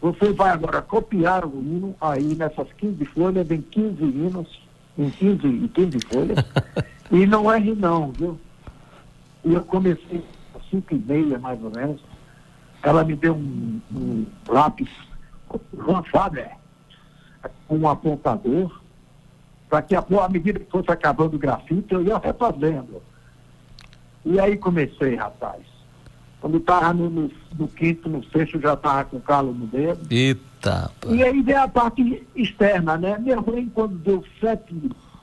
[0.00, 4.60] você vai agora copiar o hino, aí nessas 15 folhas, vem 15 hinos,
[4.96, 6.38] em 15, 15 folhas,
[7.10, 8.38] e não erre não, viu?
[9.44, 10.24] E eu comecei
[10.54, 12.00] às 5 e meia, mais ou menos,
[12.82, 14.88] ela me deu um, um lápis,
[15.76, 16.57] Juan Faber,
[17.68, 18.80] um apontador,
[19.68, 23.02] para que, à medida que fosse acabando o grafite, eu ia refazendo.
[24.24, 25.62] E aí comecei, rapaz.
[26.40, 30.00] Quando estava no, no, no, quinto, no sexto, já estava com calo no dedo.
[30.10, 30.90] Eita!
[31.00, 31.12] Pô.
[31.12, 33.18] E aí vem a parte externa, né?
[33.18, 34.74] Minha mãe, quando deu sete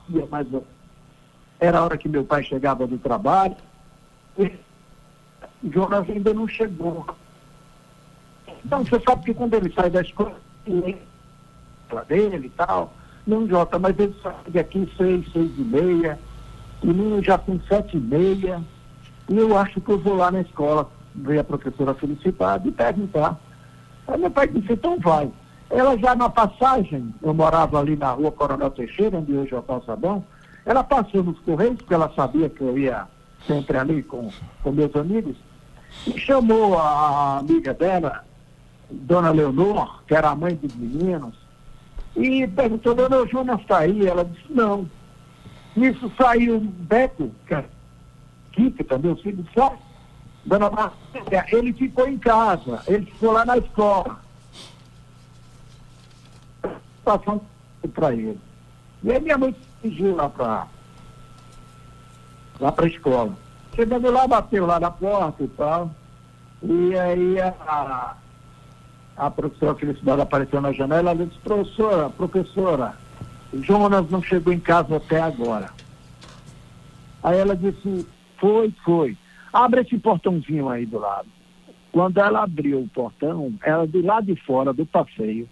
[0.08, 0.64] dias mais ou
[1.58, 3.56] era a hora que meu pai chegava do trabalho,
[4.38, 4.52] e
[5.64, 7.06] Jonas ainda não chegou.
[8.64, 10.98] Então, você sabe que quando ele sai da escola, ele
[12.08, 12.92] dele e tal,
[13.26, 16.18] não Jota, mas ele sai daqui seis, seis e meia,
[16.82, 18.62] e menino já com sete e meia,
[19.28, 23.38] e eu acho que eu vou lá na escola ver a professora Felicidade e perguntar.
[24.06, 25.30] Aí meu pai disse, então vai.
[25.68, 29.62] Ela já na passagem, eu morava ali na rua Coronel Teixeira, onde hoje é o
[29.62, 30.24] calçadão,
[30.64, 33.06] ela passou nos Correios, porque ela sabia que eu ia
[33.46, 34.30] sempre ali com,
[34.62, 35.36] com meus amigos,
[36.06, 38.24] e chamou a amiga dela,
[38.88, 41.34] Dona Leonor, que era a mãe dos meninos,
[42.16, 44.06] e perguntou, Dona Jonas está aí?
[44.06, 44.88] Ela disse, não.
[45.76, 47.64] Nisso saiu Beto, que é
[48.84, 49.76] também, o filho, disse,
[50.46, 54.18] Dona Marcela, ele ficou em casa, ele ficou lá na escola.
[57.04, 57.42] Passando
[57.92, 58.40] para ele.
[59.02, 60.66] E aí minha mãe fugiu lá para
[62.58, 63.32] lá para a escola.
[63.74, 65.90] Chegando lá, bateu lá na porta e tal.
[66.62, 68.16] E aí a,
[69.16, 72.94] a professora Felicidade apareceu na janela e disse, professora, professora,
[73.62, 75.70] Jonas não chegou em casa até agora.
[77.22, 78.06] Aí ela disse,
[78.38, 79.16] foi, foi.
[79.52, 81.28] Abre esse portãozinho aí do lado.
[81.90, 85.48] Quando ela abriu o portão, ela do lado de fora do passeio.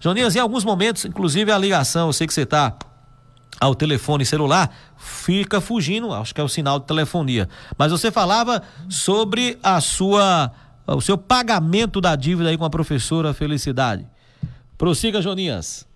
[0.00, 2.74] Joninhas, em alguns momentos, inclusive a ligação, eu sei que você está
[3.60, 7.48] ao telefone celular, fica fugindo, acho que é o sinal de telefonia.
[7.76, 10.50] Mas você falava sobre a sua
[10.94, 14.06] o seu pagamento da dívida aí com a professora Felicidade.
[14.78, 15.88] Prossiga, Joninhas.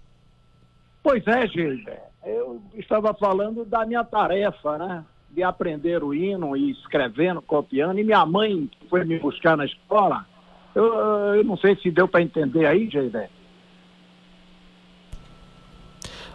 [1.02, 2.00] Pois é, Gilber.
[2.24, 5.04] Eu estava falando da minha tarefa, né?
[5.30, 7.98] de aprender o hino e escrevendo, copiando.
[7.98, 10.26] E minha mãe foi me buscar na escola.
[10.74, 10.84] Eu,
[11.34, 13.30] eu não sei se deu para entender aí, Geidé.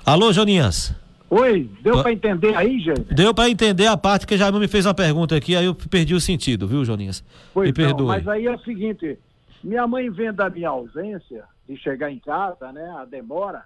[0.05, 0.95] Alô, Joninhas.
[1.29, 3.13] Oi, deu para entender aí, gente?
[3.13, 6.13] Deu para entender a parte que já me fez uma pergunta aqui, aí eu perdi
[6.13, 7.23] o sentido, viu, Joninhas?
[7.53, 8.07] Pois me perdoe.
[8.07, 9.17] mas aí é o seguinte,
[9.63, 13.63] minha mãe vendo a minha ausência de chegar em casa, né, a demora,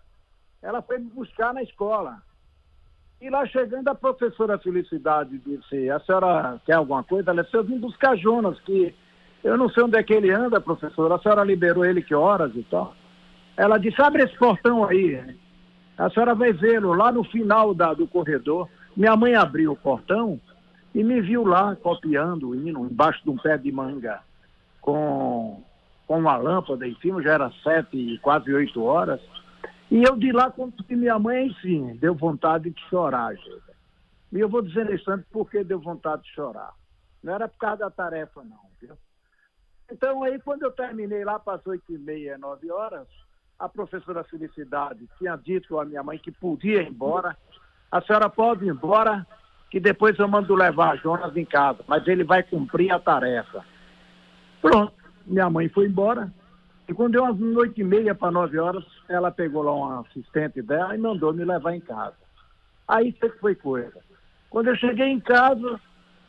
[0.62, 2.22] ela foi me buscar na escola.
[3.22, 7.32] E lá chegando, a professora Felicidade disse: A senhora quer alguma coisa?
[7.32, 8.96] Ela disse: Eu vim buscar Jonas, que
[9.44, 11.16] eu não sei onde é que ele anda, professora.
[11.16, 12.96] A senhora liberou ele que horas e tal?
[13.58, 15.22] Ela disse: Abre esse portão aí.
[16.00, 18.70] A senhora vai vê-lo lá no final da, do corredor.
[18.96, 20.40] Minha mãe abriu o portão
[20.96, 24.22] e me viu lá copiando o hino, embaixo de um pé de manga,
[24.80, 25.62] com,
[26.08, 29.20] com uma lâmpada em cima, já era sete, quase oito horas.
[29.92, 30.54] E eu de lá,
[30.88, 33.70] vi minha mãe, sim, deu vontade de chorar, gente.
[34.32, 36.72] E eu vou dizer nesse instante por que deu vontade de chorar.
[37.22, 38.96] Não era por causa da tarefa, não, viu?
[39.92, 43.08] Então, aí, quando eu terminei lá, passou oito e meia, nove horas,
[43.60, 47.36] a professora Felicidade tinha dito à minha mãe que podia ir embora.
[47.92, 49.28] A senhora pode ir embora,
[49.70, 53.66] que depois eu mando levar Jonas em casa, mas ele vai cumprir a tarefa.
[54.62, 54.94] Pronto.
[55.26, 56.32] minha mãe foi embora.
[56.88, 60.62] E quando deu umas oito e meia para nove horas, ela pegou lá um assistente
[60.62, 62.16] dela e mandou me levar em casa.
[62.88, 64.00] Aí que foi coisa.
[64.50, 65.80] Quando eu cheguei em casa,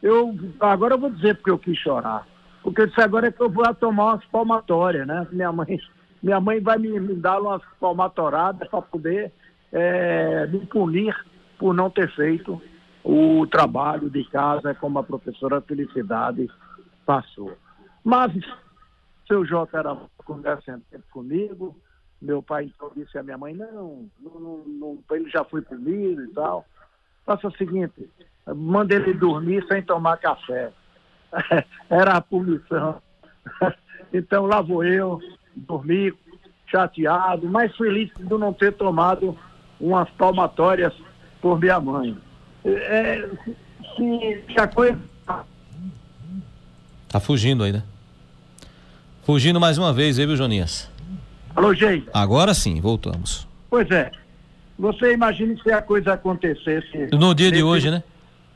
[0.03, 2.27] eu agora eu vou dizer porque eu quis chorar.
[2.63, 5.27] Porque eu disse agora é que eu vou tomar umas palmatórias, né?
[5.33, 5.81] Minha mãe,
[6.23, 9.33] minha mãe vai me, me dar umas palmatoradas para poder
[9.73, 11.15] é, me punir
[11.59, 12.61] por não ter feito
[13.03, 16.51] o trabalho de casa como a professora Felicidade
[17.07, 17.57] passou.
[18.05, 18.33] Mas
[19.27, 21.77] seu Jota era conversando comigo,
[22.21, 26.29] meu pai então disse à minha mãe, não, não, não, ele já foi comigo e
[26.29, 26.67] tal.
[27.25, 28.11] Faça o seguinte,
[28.55, 30.73] manda ele dormir sem tomar café.
[31.89, 33.01] Era a punição.
[34.13, 35.21] Então lá vou eu,
[35.55, 36.15] dormir
[36.67, 39.37] chateado, mais feliz de não ter tomado
[39.81, 40.93] umas palmatórias
[41.41, 42.17] por minha mãe.
[42.65, 43.29] É,
[43.97, 44.99] se, se a coisa.
[47.09, 47.83] Tá fugindo aí, né?
[49.25, 50.91] Fugindo mais uma vez, aí, viu, Joninhas?
[51.55, 52.09] Alô, gente.
[52.13, 53.47] Agora sim, voltamos.
[53.69, 54.11] Pois é.
[54.79, 57.09] Você imagine se a coisa acontecesse.
[57.13, 58.03] No dia de hoje, né?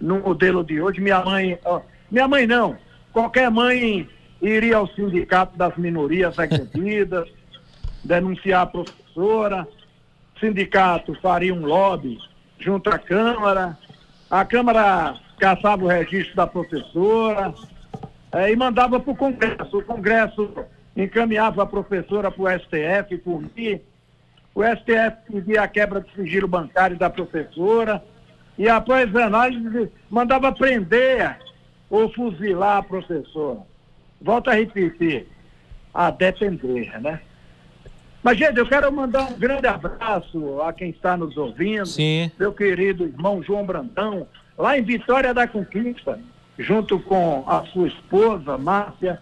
[0.00, 1.58] No modelo de hoje, minha mãe.
[1.64, 1.80] Ó,
[2.10, 2.76] minha mãe não.
[3.12, 4.08] Qualquer mãe
[4.48, 7.28] iria ao sindicato das minorias agredidas,
[8.04, 9.66] denunciar a professora,
[10.36, 12.18] o sindicato faria um lobby
[12.58, 13.78] junto à Câmara,
[14.30, 17.54] a Câmara caçava o registro da professora
[18.32, 19.78] é, e mandava para o Congresso.
[19.78, 20.52] O Congresso
[20.96, 23.80] encaminhava a professora para o STF por mim.
[24.54, 28.02] O STF pedia a quebra de sigilo bancário da professora
[28.56, 31.38] e após análise mandava prender
[31.90, 33.73] ou fuzilar a professora.
[34.24, 35.26] Volto a repetir,
[35.92, 37.20] a depender, né?
[38.22, 41.84] Mas, gente, eu quero mandar um grande abraço a quem está nos ouvindo.
[41.84, 42.30] Sim.
[42.38, 46.18] Meu querido irmão João Brandão, lá em Vitória da Conquista,
[46.58, 49.20] junto com a sua esposa, Márcia.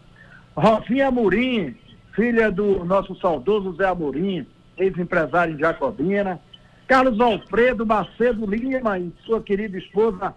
[0.54, 1.74] Rosinha Amorim,
[2.14, 4.46] filha do nosso saudoso Zé Amorim,
[4.78, 6.40] ex-empresário em Jacobina.
[6.86, 10.32] Carlos Alfredo Macedo Lima e sua querida esposa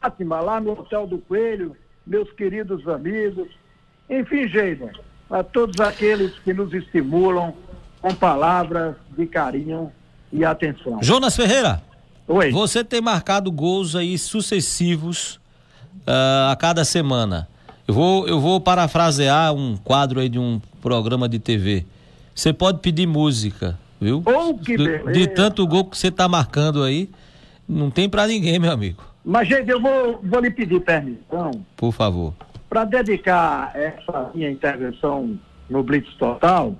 [0.00, 1.74] Fátima, lá no Hotel do Coelho,
[2.06, 3.48] meus queridos amigos.
[4.08, 4.90] Enfim, Geida,
[5.30, 7.54] a todos aqueles que nos estimulam
[8.00, 9.90] com palavras de carinho
[10.32, 10.98] e atenção.
[11.02, 11.82] Jonas Ferreira.
[12.26, 12.50] Oi.
[12.50, 15.40] Você tem marcado gols aí sucessivos
[16.06, 17.48] uh, a cada semana.
[17.86, 21.84] Eu vou, eu vou parafrasear um quadro aí de um programa de TV.
[22.34, 24.22] Você pode pedir música, viu?
[24.24, 25.12] Oh, que beleza.
[25.12, 27.10] De tanto gol que você tá marcando aí,
[27.68, 29.02] não tem para ninguém, meu amigo.
[29.24, 31.50] Mas, gente, eu vou, vou lhe pedir permissão.
[31.76, 32.34] Por favor.
[32.72, 36.74] Para dedicar essa minha intervenção no Blitz Total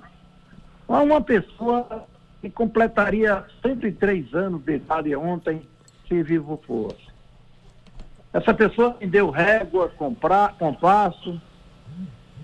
[0.89, 2.07] a uma pessoa
[2.41, 5.61] que completaria 103 anos de idade ontem,
[6.07, 7.05] se vivo fosse.
[8.33, 9.93] Essa pessoa me deu régua,
[10.57, 11.39] compasso,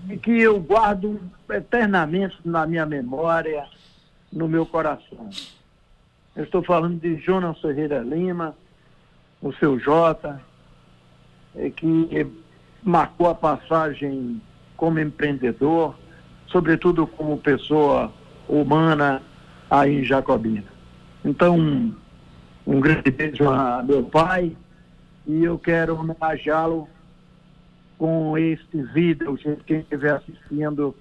[0.08, 3.66] e que eu guardo eternamente na minha memória,
[4.32, 5.28] no meu coração.
[6.36, 8.54] Eu estou falando de Jonas Ferreira Lima,
[9.42, 10.40] o seu Jota,
[11.74, 12.39] que
[12.82, 14.40] marcou a passagem
[14.76, 15.94] como empreendedor,
[16.46, 18.12] sobretudo como pessoa
[18.48, 19.22] humana
[19.70, 20.64] aí em Jacobina.
[21.24, 21.58] Então,
[22.66, 24.56] um, grande beijo a meu pai
[25.26, 26.88] e eu quero homenageá-lo
[27.98, 29.38] com este vídeo.
[29.66, 30.94] Quem estiver assistindo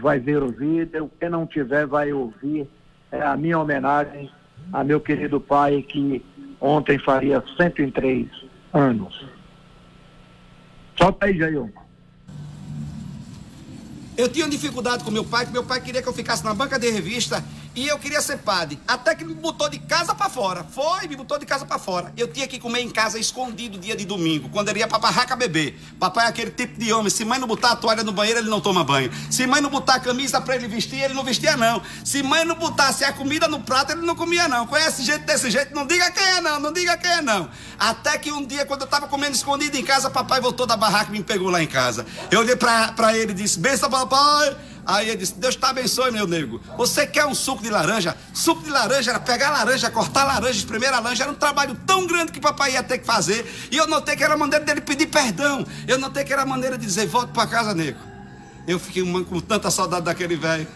[0.00, 2.68] vai ver o vídeo, quem não tiver vai ouvir.
[3.12, 4.30] É a minha homenagem
[4.72, 6.24] a meu querido pai que
[6.60, 8.28] ontem faria 103
[8.72, 9.26] anos.
[11.00, 11.72] Solta aí, Jair.
[14.18, 16.78] Eu tinha dificuldade com meu pai, que meu pai queria que eu ficasse na banca
[16.78, 17.42] de revista
[17.74, 18.80] e eu queria ser padre.
[18.86, 20.64] Até que me botou de casa para fora.
[20.64, 22.12] Foi, me botou de casa para fora.
[22.16, 25.36] Eu tinha que comer em casa escondido dia de domingo, quando ele ia pra barraca
[25.36, 25.78] beber.
[25.98, 27.10] Papai é aquele tipo de homem.
[27.10, 29.10] Se mãe não botar a toalha no banheiro, ele não toma banho.
[29.30, 31.80] Se mãe não botar a camisa para ele vestir, ele não vestia, não.
[32.04, 34.66] Se mãe não botasse a comida no prato, ele não comia, não.
[34.66, 35.74] Conhece gente desse jeito?
[35.74, 36.58] Não diga quem é, não.
[36.58, 37.48] Não diga quem é, não.
[37.78, 41.10] Até que um dia, quando eu tava comendo escondido em casa, papai voltou da barraca
[41.10, 42.04] e me pegou lá em casa.
[42.30, 44.56] Eu olhei pra, pra ele e disse: Benção, papai.
[44.90, 46.60] Aí ele disse: Deus te abençoe, meu nego.
[46.76, 48.16] Você quer um suco de laranja?
[48.34, 51.22] Suco de laranja era pegar laranja, cortar laranja, espremer laranja.
[51.22, 53.48] Era um trabalho tão grande que papai ia ter que fazer.
[53.70, 55.64] E eu notei que era a maneira dele pedir perdão.
[55.86, 57.98] Eu notei que era a maneira de dizer: Volte para casa, nego.
[58.66, 60.66] Eu fiquei com tanta saudade daquele velho.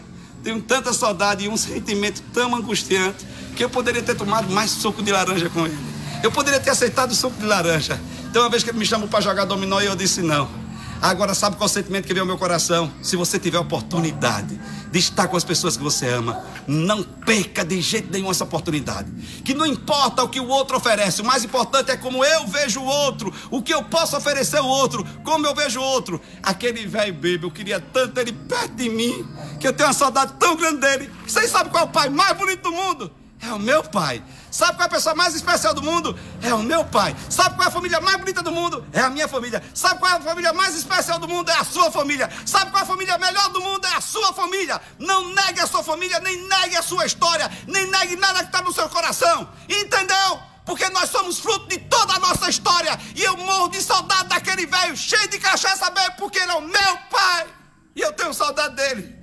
[0.44, 5.02] Tenho tanta saudade e um sentimento tão angustiante que eu poderia ter tomado mais suco
[5.02, 5.78] de laranja com ele.
[6.22, 8.00] Eu poderia ter aceitado o suco de laranja.
[8.30, 10.63] Então, uma vez que ele me chamou para jogar dominó, eu disse não.
[11.04, 12.90] Agora, sabe qual é o sentimento que vem ao meu coração?
[13.02, 14.58] Se você tiver oportunidade
[14.90, 19.12] de estar com as pessoas que você ama, não perca de jeito nenhum essa oportunidade.
[19.44, 22.80] Que não importa o que o outro oferece, o mais importante é como eu vejo
[22.80, 26.18] o outro, o que eu posso oferecer ao outro, como eu vejo o outro.
[26.42, 29.28] Aquele velho bebê, eu queria tanto ele perto de mim,
[29.60, 31.10] que eu tenho uma saudade tão grande dele.
[31.26, 33.12] Vocês sabem qual é o pai mais bonito do mundo?
[33.46, 34.24] É o meu pai.
[34.50, 36.18] Sabe qual é a pessoa mais especial do mundo?
[36.40, 37.14] É o meu pai.
[37.28, 38.86] Sabe qual é a família mais bonita do mundo?
[38.90, 39.62] É a minha família.
[39.74, 41.50] Sabe qual é a família mais especial do mundo?
[41.50, 42.30] É a sua família.
[42.46, 43.86] Sabe qual é a família melhor do mundo?
[43.86, 44.80] É a sua família.
[44.98, 48.62] Não negue a sua família, nem negue a sua história, nem negue nada que está
[48.62, 49.46] no seu coração.
[49.68, 50.40] Entendeu?
[50.64, 52.98] Porque nós somos fruto de toda a nossa história.
[53.14, 56.62] E eu morro de saudade daquele velho cheio de cachaça bem, porque ele é o
[56.62, 57.46] meu pai.
[57.94, 59.14] E eu tenho saudade dele.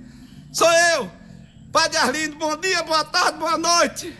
[0.52, 1.21] Sou eu.
[1.72, 4.14] Padre Arlindo, bom dia, boa tarde, boa noite.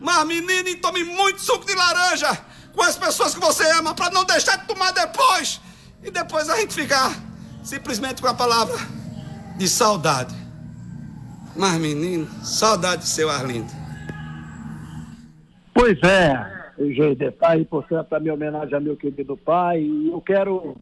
[0.00, 2.36] Mas, menino, tome muito suco de laranja
[2.74, 5.60] com as pessoas que você ama para não deixar de tomar depois.
[6.02, 7.14] E depois a gente ficar
[7.62, 8.76] simplesmente com a palavra
[9.56, 10.34] de saudade.
[11.54, 13.70] Mas, menino, saudade de seu Arlindo.
[15.72, 19.80] Pois é, Geide, tá aí, portanto, a minha homenagem a meu querido pai.
[19.80, 20.76] E eu quero.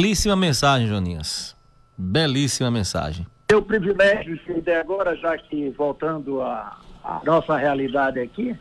[0.00, 1.54] Belíssima mensagem, Joninhas.
[1.98, 6.78] Belíssima mensagem o privilégio de agora, já que voltando à,
[7.24, 8.56] nossa realidade aqui,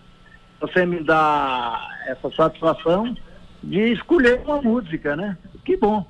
[0.60, 3.16] você me dá essa satisfação
[3.64, 5.38] de escolher uma música, né?
[5.64, 6.06] Que bom.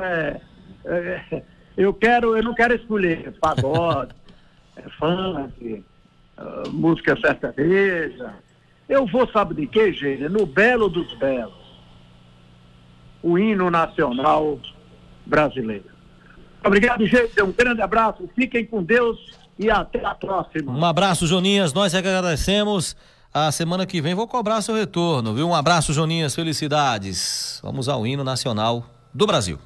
[0.00, 0.40] É,
[0.84, 1.42] é,
[1.76, 4.14] eu quero, eu não quero escolher pagode,
[4.76, 5.84] é, funk,
[6.38, 8.34] uh, música sertaneja.
[8.88, 10.28] Eu vou, sabe de quê, gente?
[10.28, 11.62] No belo dos belos.
[13.22, 14.58] O hino nacional
[15.26, 15.91] brasileiro.
[16.64, 17.40] Obrigado, gente.
[17.42, 18.28] Um grande abraço.
[18.34, 19.18] Fiquem com Deus
[19.58, 20.72] e até a próxima.
[20.72, 21.72] Um abraço, Joninhas.
[21.72, 22.96] Nós é agradecemos.
[23.34, 25.48] A semana que vem vou cobrar seu retorno, viu?
[25.48, 26.34] Um abraço, Joninhas.
[26.34, 27.60] Felicidades.
[27.62, 28.84] Vamos ao hino nacional
[29.14, 29.58] do Brasil.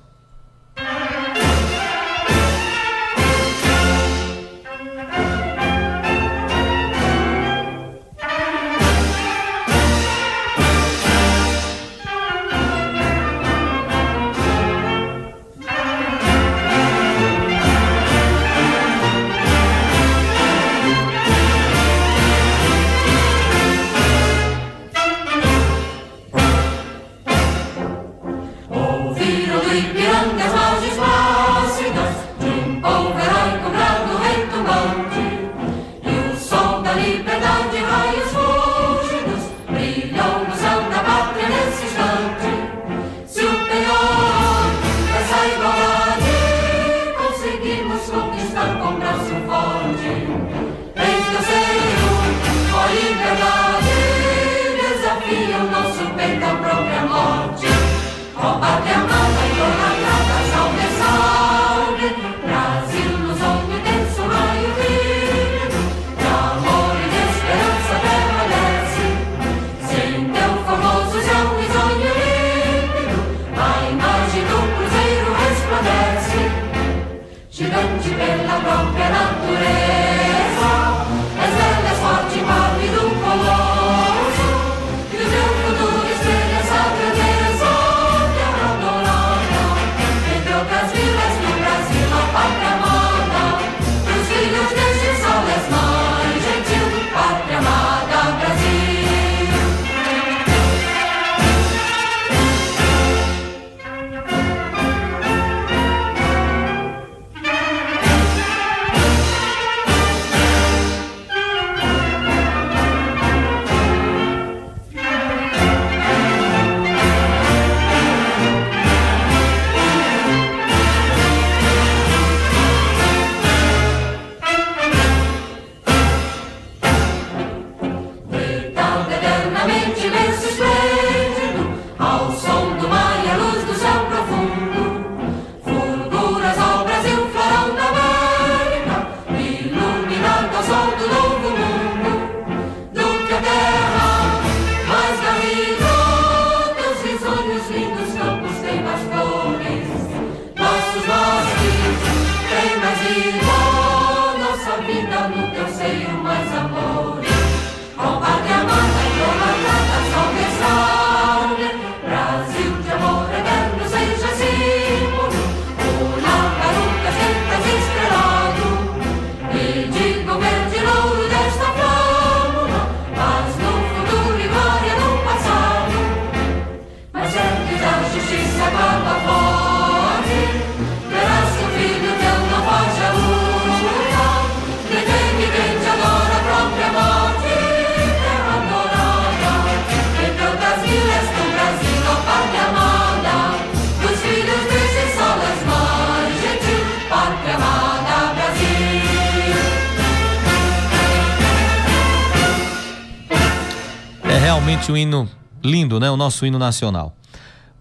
[204.87, 205.29] Realmente um hino
[205.65, 206.11] lindo, né?
[206.11, 207.17] O nosso hino nacional.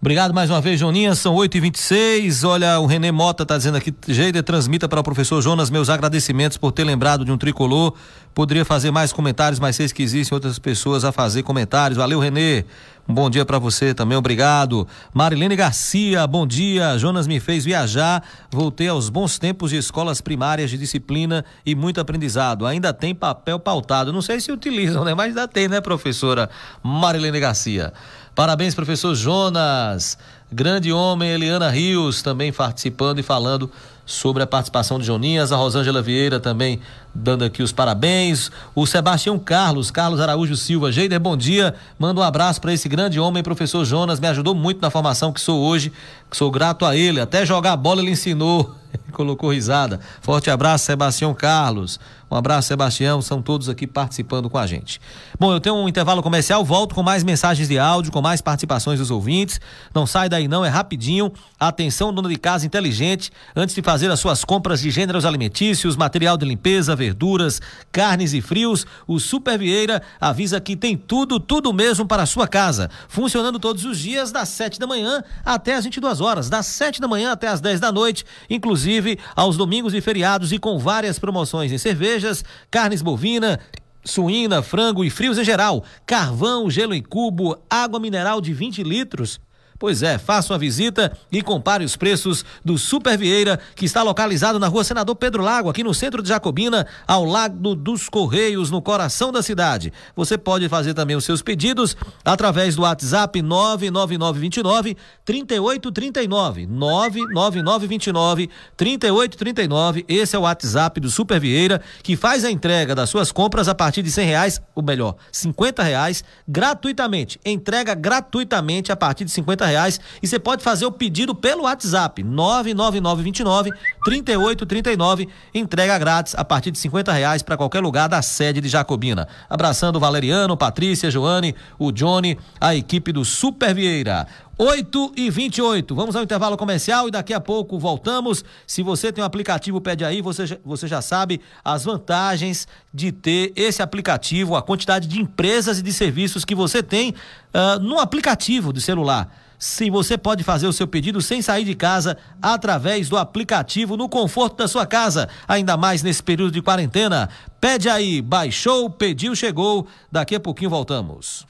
[0.06, 1.16] Obrigado mais uma vez, Joninha.
[1.16, 2.48] São 8h26.
[2.48, 6.56] Olha, o Renê Mota está dizendo aqui: Geida, transmita para o professor Jonas meus agradecimentos
[6.56, 7.92] por ter lembrado de um tricolor.
[8.32, 11.98] Poderia fazer mais comentários, mas sei que existem outras pessoas a fazer comentários.
[11.98, 12.64] Valeu, Renê.
[13.08, 14.86] Um bom dia para você também, obrigado.
[15.14, 16.98] Marilene Garcia, bom dia.
[16.98, 18.22] Jonas me fez viajar.
[18.50, 22.66] Voltei aos bons tempos de escolas primárias de disciplina e muito aprendizado.
[22.66, 24.12] Ainda tem papel pautado.
[24.12, 25.14] Não sei se utilizam, né?
[25.14, 26.50] Mas ainda tem, né, professora
[26.82, 27.92] Marilene Garcia?
[28.36, 30.18] Parabéns, professor Jonas.
[30.52, 33.70] Grande homem, Eliana Rios, também participando e falando
[34.04, 35.52] sobre a participação de Joninhas.
[35.52, 36.78] A Rosângela Vieira também
[37.16, 38.50] dando aqui os parabéns.
[38.74, 40.92] O Sebastião Carlos, Carlos Araújo Silva.
[40.92, 41.74] Geider, bom dia.
[41.98, 44.20] Manda um abraço para esse grande homem, professor Jonas.
[44.20, 45.92] Me ajudou muito na formação que sou hoje.
[46.30, 47.20] Sou grato a ele.
[47.20, 48.74] Até jogar bola ele ensinou.
[49.12, 50.00] Colocou risada.
[50.20, 51.98] Forte abraço, Sebastião Carlos.
[52.30, 53.22] Um abraço, Sebastião.
[53.22, 55.00] São todos aqui participando com a gente.
[55.38, 58.98] Bom, eu tenho um intervalo comercial, volto com mais mensagens de áudio, com mais participações
[58.98, 59.60] dos ouvintes.
[59.94, 61.32] Não sai daí não, é rapidinho.
[61.58, 66.36] Atenção, dona de casa inteligente, antes de fazer as suas compras de gêneros alimentícios, material
[66.36, 67.60] de limpeza, verduras,
[67.92, 72.48] carnes e frios, o Super Vieira avisa que tem tudo, tudo mesmo para a sua
[72.48, 72.90] casa.
[73.08, 77.06] Funcionando todos os dias, das 7 da manhã até as 22 horas, das 7 da
[77.06, 81.70] manhã até as 10 da noite, inclusive aos domingos e feriados e com várias promoções
[81.70, 83.60] em cervejas, carnes bovina,
[84.04, 89.40] suína, frango e frios em geral, carvão, gelo em cubo, água mineral de 20 litros
[89.78, 94.58] Pois é, faça uma visita e compare os preços do Super Vieira, que está localizado
[94.58, 98.80] na rua Senador Pedro Lago, aqui no centro de Jacobina, ao lado dos Correios, no
[98.80, 99.92] coração da cidade.
[100.14, 106.66] Você pode fazer também os seus pedidos através do WhatsApp 99929 3839.
[106.66, 110.04] 99929 3839.
[110.08, 113.74] Esse é o WhatsApp do Super Vieira, que faz a entrega das suas compras a
[113.74, 117.38] partir de cem reais, ou melhor, cinquenta reais, gratuitamente.
[117.44, 122.22] Entrega gratuitamente a partir de cinquenta reais e você pode fazer o pedido pelo WhatsApp
[122.22, 123.70] 99929
[124.04, 129.28] 3839 entrega grátis a partir de 50 reais para qualquer lugar da sede de Jacobina.
[129.48, 134.26] Abraçando o Valeriano, Patrícia, Joane, o Johnny, a equipe do Super Vieira.
[134.58, 135.94] 8 e 28.
[135.94, 138.42] Vamos ao intervalo comercial e daqui a pouco voltamos.
[138.66, 143.52] Se você tem um aplicativo, pede aí, você, você já sabe as vantagens de ter
[143.54, 148.72] esse aplicativo, a quantidade de empresas e de serviços que você tem uh, no aplicativo
[148.72, 149.30] do celular.
[149.58, 154.08] Sim, você pode fazer o seu pedido sem sair de casa através do aplicativo no
[154.08, 157.28] conforto da sua casa, ainda mais nesse período de quarentena.
[157.60, 159.86] Pede aí, baixou, pediu, chegou.
[160.10, 161.46] Daqui a pouquinho voltamos.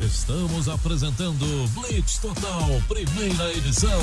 [0.00, 4.00] Estamos apresentando Blitz Total, primeira edição.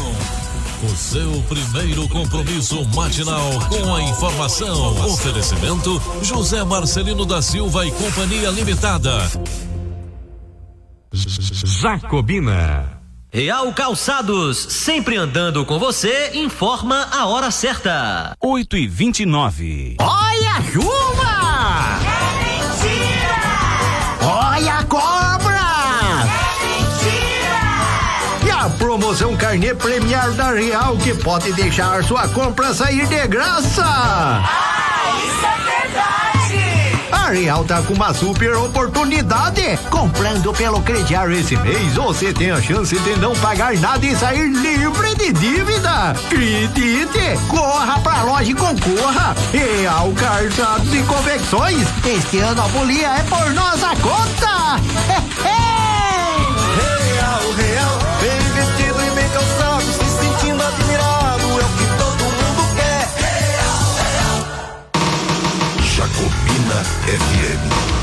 [0.82, 4.96] O seu primeiro compromisso matinal com a informação.
[5.06, 9.12] Oferecimento José Marcelino da Silva e Companhia Limitada.
[11.12, 12.99] Jacobina.
[13.32, 18.36] Real Calçados, sempre andando com você, informa a hora certa.
[18.42, 22.00] 8 e 29 Olha a chuva!
[22.02, 23.36] É mentira!
[24.24, 25.62] Olha a cobra!
[26.26, 28.48] É mentira!
[28.48, 33.86] E a promoção carnê premiar da Real que pode deixar sua compra sair de graça!
[33.86, 34.79] Ah!
[37.32, 39.78] Real tá com uma super oportunidade.
[39.90, 44.50] Comprando pelo crediário esse mês, você tem a chance de não pagar nada e sair
[44.50, 46.12] livre de dívida.
[46.12, 47.40] Acredite!
[47.48, 49.36] Corra pra loja e concorra.
[49.52, 51.88] Real Calçados e Confecções.
[52.06, 54.80] Este ano a folia é por nossa conta.
[55.44, 55.60] Real,
[66.88, 68.00] FM.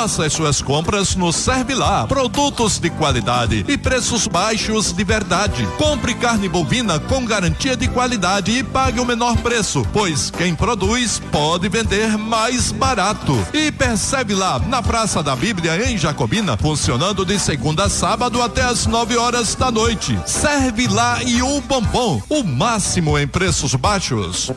[0.00, 2.06] Faça as suas compras no Servilá.
[2.06, 5.68] Produtos de qualidade e preços baixos de verdade.
[5.76, 11.20] Compre carne bovina com garantia de qualidade e pague o menor preço, pois quem produz
[11.30, 13.46] pode vender mais barato.
[13.52, 18.62] E percebe lá na Praça da Bíblia em Jacobina, funcionando de segunda a sábado até
[18.62, 20.18] as 9 horas da noite.
[20.24, 24.50] Serve lá e o bombom, o máximo em preços baixos.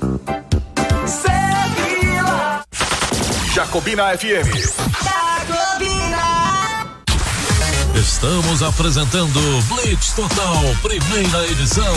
[1.06, 1.44] Serve
[3.54, 5.23] Jacobina FM.
[7.96, 11.94] Estamos apresentando Blitz Total, primeira edição.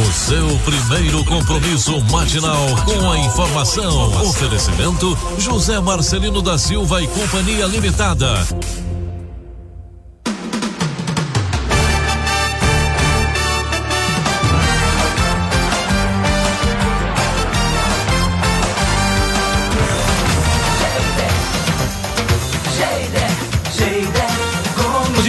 [0.00, 4.10] O seu primeiro compromisso matinal com a informação.
[4.22, 8.32] Oferecimento José Marcelino da Silva e Companhia Limitada.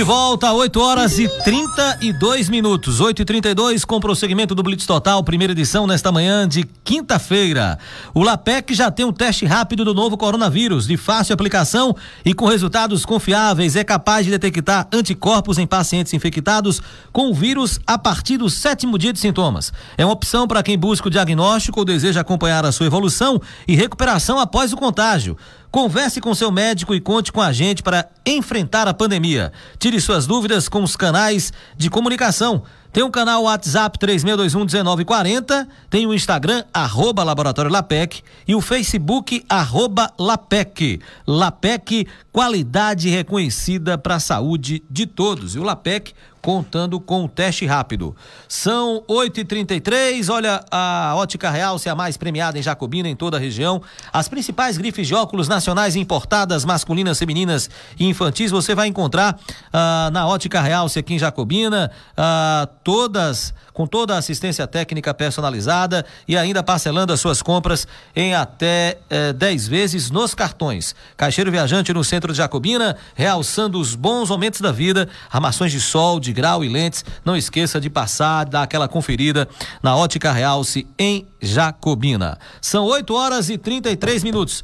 [0.04, 3.00] De volta, 8 horas e 32 minutos.
[3.00, 7.80] 8 e 32 com prosseguimento do Blitz Total, primeira edição nesta manhã de quinta-feira.
[8.14, 11.96] O LAPEC já tem um teste rápido do novo coronavírus, de fácil aplicação
[12.26, 13.78] e com resultados confiáveis.
[13.78, 16.82] É capaz de detectar anticorpos em pacientes infectados
[17.14, 19.72] com o vírus a partir do sétimo dia de sintomas.
[19.98, 23.74] É uma opção para quem busca o diagnóstico ou deseja acompanhar a sua evolução e
[23.74, 25.38] recuperação após o contágio.
[25.74, 29.52] Converse com seu médico e conte com a gente para enfrentar a pandemia.
[29.80, 32.62] Tire suas dúvidas com os canais de comunicação.
[32.92, 39.44] Tem o um canal WhatsApp 36211940, tem o Instagram arroba Laboratório Lapec e o Facebook
[39.50, 41.02] arroba Lapec.
[41.26, 45.56] Lapec, qualidade reconhecida para a saúde de todos.
[45.56, 46.14] E o Lapec
[46.44, 48.14] contando com o teste rápido.
[48.50, 50.30] São 8h33.
[50.30, 53.82] Olha, a Ótica Real se é a mais premiada em Jacobina, em toda a região.
[54.12, 59.40] As principais grifes de óculos nacionais importadas, masculinas, femininas e infantis, você vai encontrar
[59.72, 65.14] ah, na Ótica Real, se aqui em Jacobina, ah, todas com toda a assistência técnica
[65.14, 70.96] personalizada e ainda parcelando as suas compras em até eh, 10 vezes nos cartões.
[71.18, 76.20] Caixeiro Viajante no centro de Jacobina, realçando os bons momentos da vida, armações de sol,
[76.20, 77.04] de grau e lentes.
[77.26, 79.48] Não esqueça de passar, dar aquela conferida
[79.82, 82.38] na Ótica Realce em Jacobina.
[82.62, 84.64] São 8 horas e 33 minutos.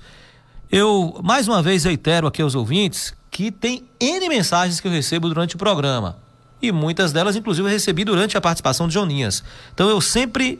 [0.71, 5.27] Eu mais uma vez reitero aqui aos ouvintes que tem N mensagens que eu recebo
[5.27, 6.28] durante o programa
[6.61, 9.43] e muitas delas, inclusive, eu recebi durante a participação de Joninhas.
[9.73, 10.59] Então eu sempre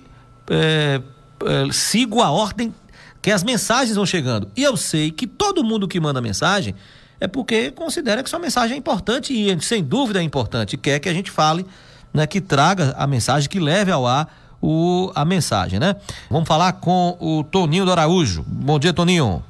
[0.49, 1.01] é,
[1.45, 2.73] é, sigo a ordem
[3.21, 4.47] que as mensagens vão chegando.
[4.55, 6.73] E eu sei que todo mundo que manda mensagem
[7.19, 10.77] é porque considera que sua mensagem é importante e, sem dúvida, é importante.
[10.77, 11.65] Quer que a gente fale,
[12.13, 15.95] né, que traga a mensagem, que leve ao ar o, a mensagem, né?
[16.29, 18.43] Vamos falar com o Toninho do Araújo.
[18.47, 19.43] Bom dia, Toninho.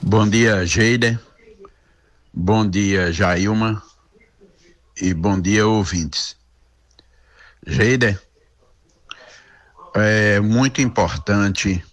[0.00, 1.18] Bom dia, Geide.
[2.32, 3.82] Bom dia, Jailma.
[5.02, 6.36] E bom dia, ouvintes.
[7.66, 8.16] Geide,
[9.94, 11.84] é muito importante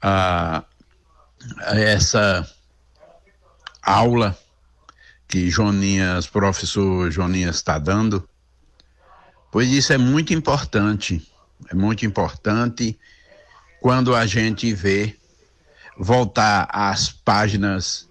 [0.00, 0.64] a,
[1.58, 2.50] a essa
[3.82, 4.36] aula
[5.28, 8.26] que Joninhas, professor Joninhas está dando,
[9.52, 11.30] pois isso é muito importante.
[11.68, 12.98] É muito importante
[13.82, 15.14] quando a gente vê
[15.98, 18.07] voltar às páginas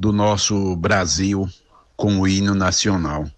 [0.00, 1.46] do nosso Brasil
[1.94, 3.30] com o hino nacional.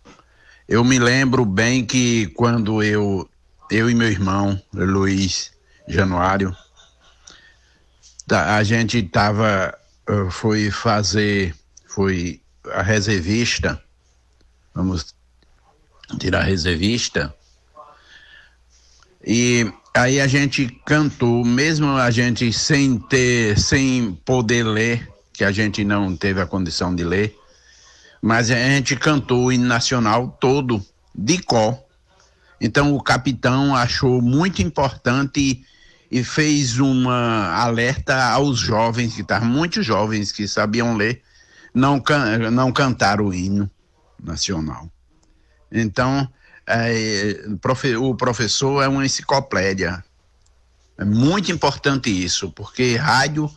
[0.68, 3.28] Eu me lembro bem que quando eu,
[3.68, 5.50] eu e meu irmão, Luiz
[5.88, 6.56] Januário,
[8.30, 9.76] a gente estava,
[10.30, 11.52] foi fazer,
[11.84, 12.40] foi
[12.72, 13.82] a reservista,
[14.72, 15.12] vamos
[16.20, 17.34] tirar a reservista,
[19.26, 25.11] e aí a gente cantou, mesmo a gente sem ter, sem poder ler,
[25.42, 27.36] que a gente não teve a condição de ler,
[28.20, 30.80] mas a gente cantou o hino nacional todo
[31.12, 31.84] de có.
[32.60, 35.66] Então o capitão achou muito importante
[36.08, 41.22] e, fez uma alerta aos jovens, que estavam muitos jovens que sabiam ler,
[41.74, 43.68] não, can, não cantar o hino
[44.22, 44.88] nacional.
[45.72, 46.28] Então,
[46.68, 47.44] é,
[47.98, 50.04] o professor é uma enciclopédia.
[50.96, 53.50] É muito importante isso, porque rádio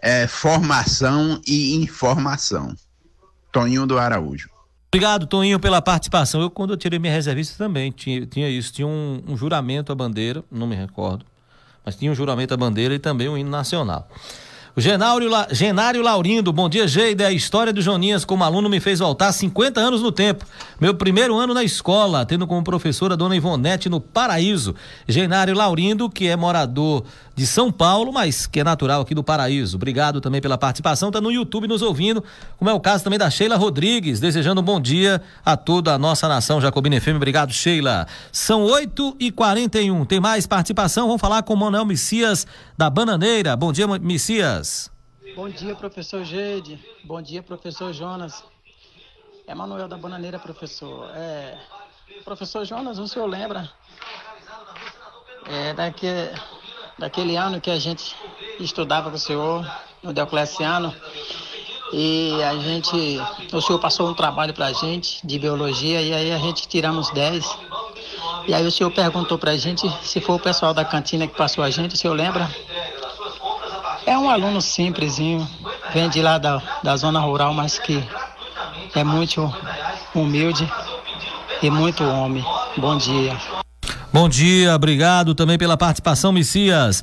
[0.00, 2.74] é formação e informação.
[3.50, 4.48] Toninho do Araújo.
[4.90, 6.40] Obrigado, Toninho, pela participação.
[6.40, 8.72] Eu, quando eu tirei minha reservista, também tinha, tinha isso.
[8.72, 11.26] Tinha um, um juramento à bandeira, não me recordo,
[11.84, 14.08] mas tinha um juramento à bandeira e também um hino nacional.
[14.78, 15.48] O Genário, La...
[15.50, 17.26] Genário Laurindo, bom dia, Geida.
[17.26, 20.46] A história do Joninhas como aluno me fez voltar 50 anos no tempo.
[20.80, 24.76] Meu primeiro ano na escola, tendo como professora a dona Ivonete no Paraíso.
[25.08, 27.04] Genário Laurindo, que é morador
[27.38, 29.76] de São Paulo, mas que é natural aqui do Paraíso.
[29.76, 31.08] Obrigado também pela participação.
[31.08, 32.24] Tá no YouTube nos ouvindo,
[32.56, 35.98] como é o caso também da Sheila Rodrigues, desejando um bom dia a toda a
[35.98, 37.14] nossa nação Jacobina FM.
[37.14, 38.08] Obrigado, Sheila.
[38.32, 41.06] São 8 e 41 Tem mais participação?
[41.06, 42.44] Vamos falar com o Manuel Messias
[42.76, 43.54] da Bananeira.
[43.54, 44.90] Bom dia, Messias.
[45.36, 46.84] Bom dia, professor Geide.
[47.04, 48.42] Bom dia, professor Jonas.
[49.46, 51.08] É Manuel da Bananeira, professor.
[51.14, 51.56] É,
[52.24, 53.70] professor Jonas, o senhor lembra
[55.46, 56.32] é, daquele,
[56.98, 58.14] daquele ano que a gente
[58.58, 59.66] estudava com o senhor
[60.02, 60.94] no Diocleciano
[61.92, 63.20] e a gente,
[63.52, 67.58] o senhor passou um trabalho pra gente de biologia e aí a gente tiramos 10.
[68.46, 71.64] E aí o senhor perguntou pra gente se foi o pessoal da cantina que passou
[71.64, 72.50] a gente, o senhor lembra?
[74.04, 75.46] É um aluno simplesinho,
[75.92, 78.02] vem de lá da, da zona rural, mas que
[78.94, 79.52] é muito
[80.14, 80.70] humilde
[81.62, 82.44] e muito homem.
[82.76, 83.36] Bom dia.
[84.18, 86.96] Bom dia, obrigado também pela participação, Messias.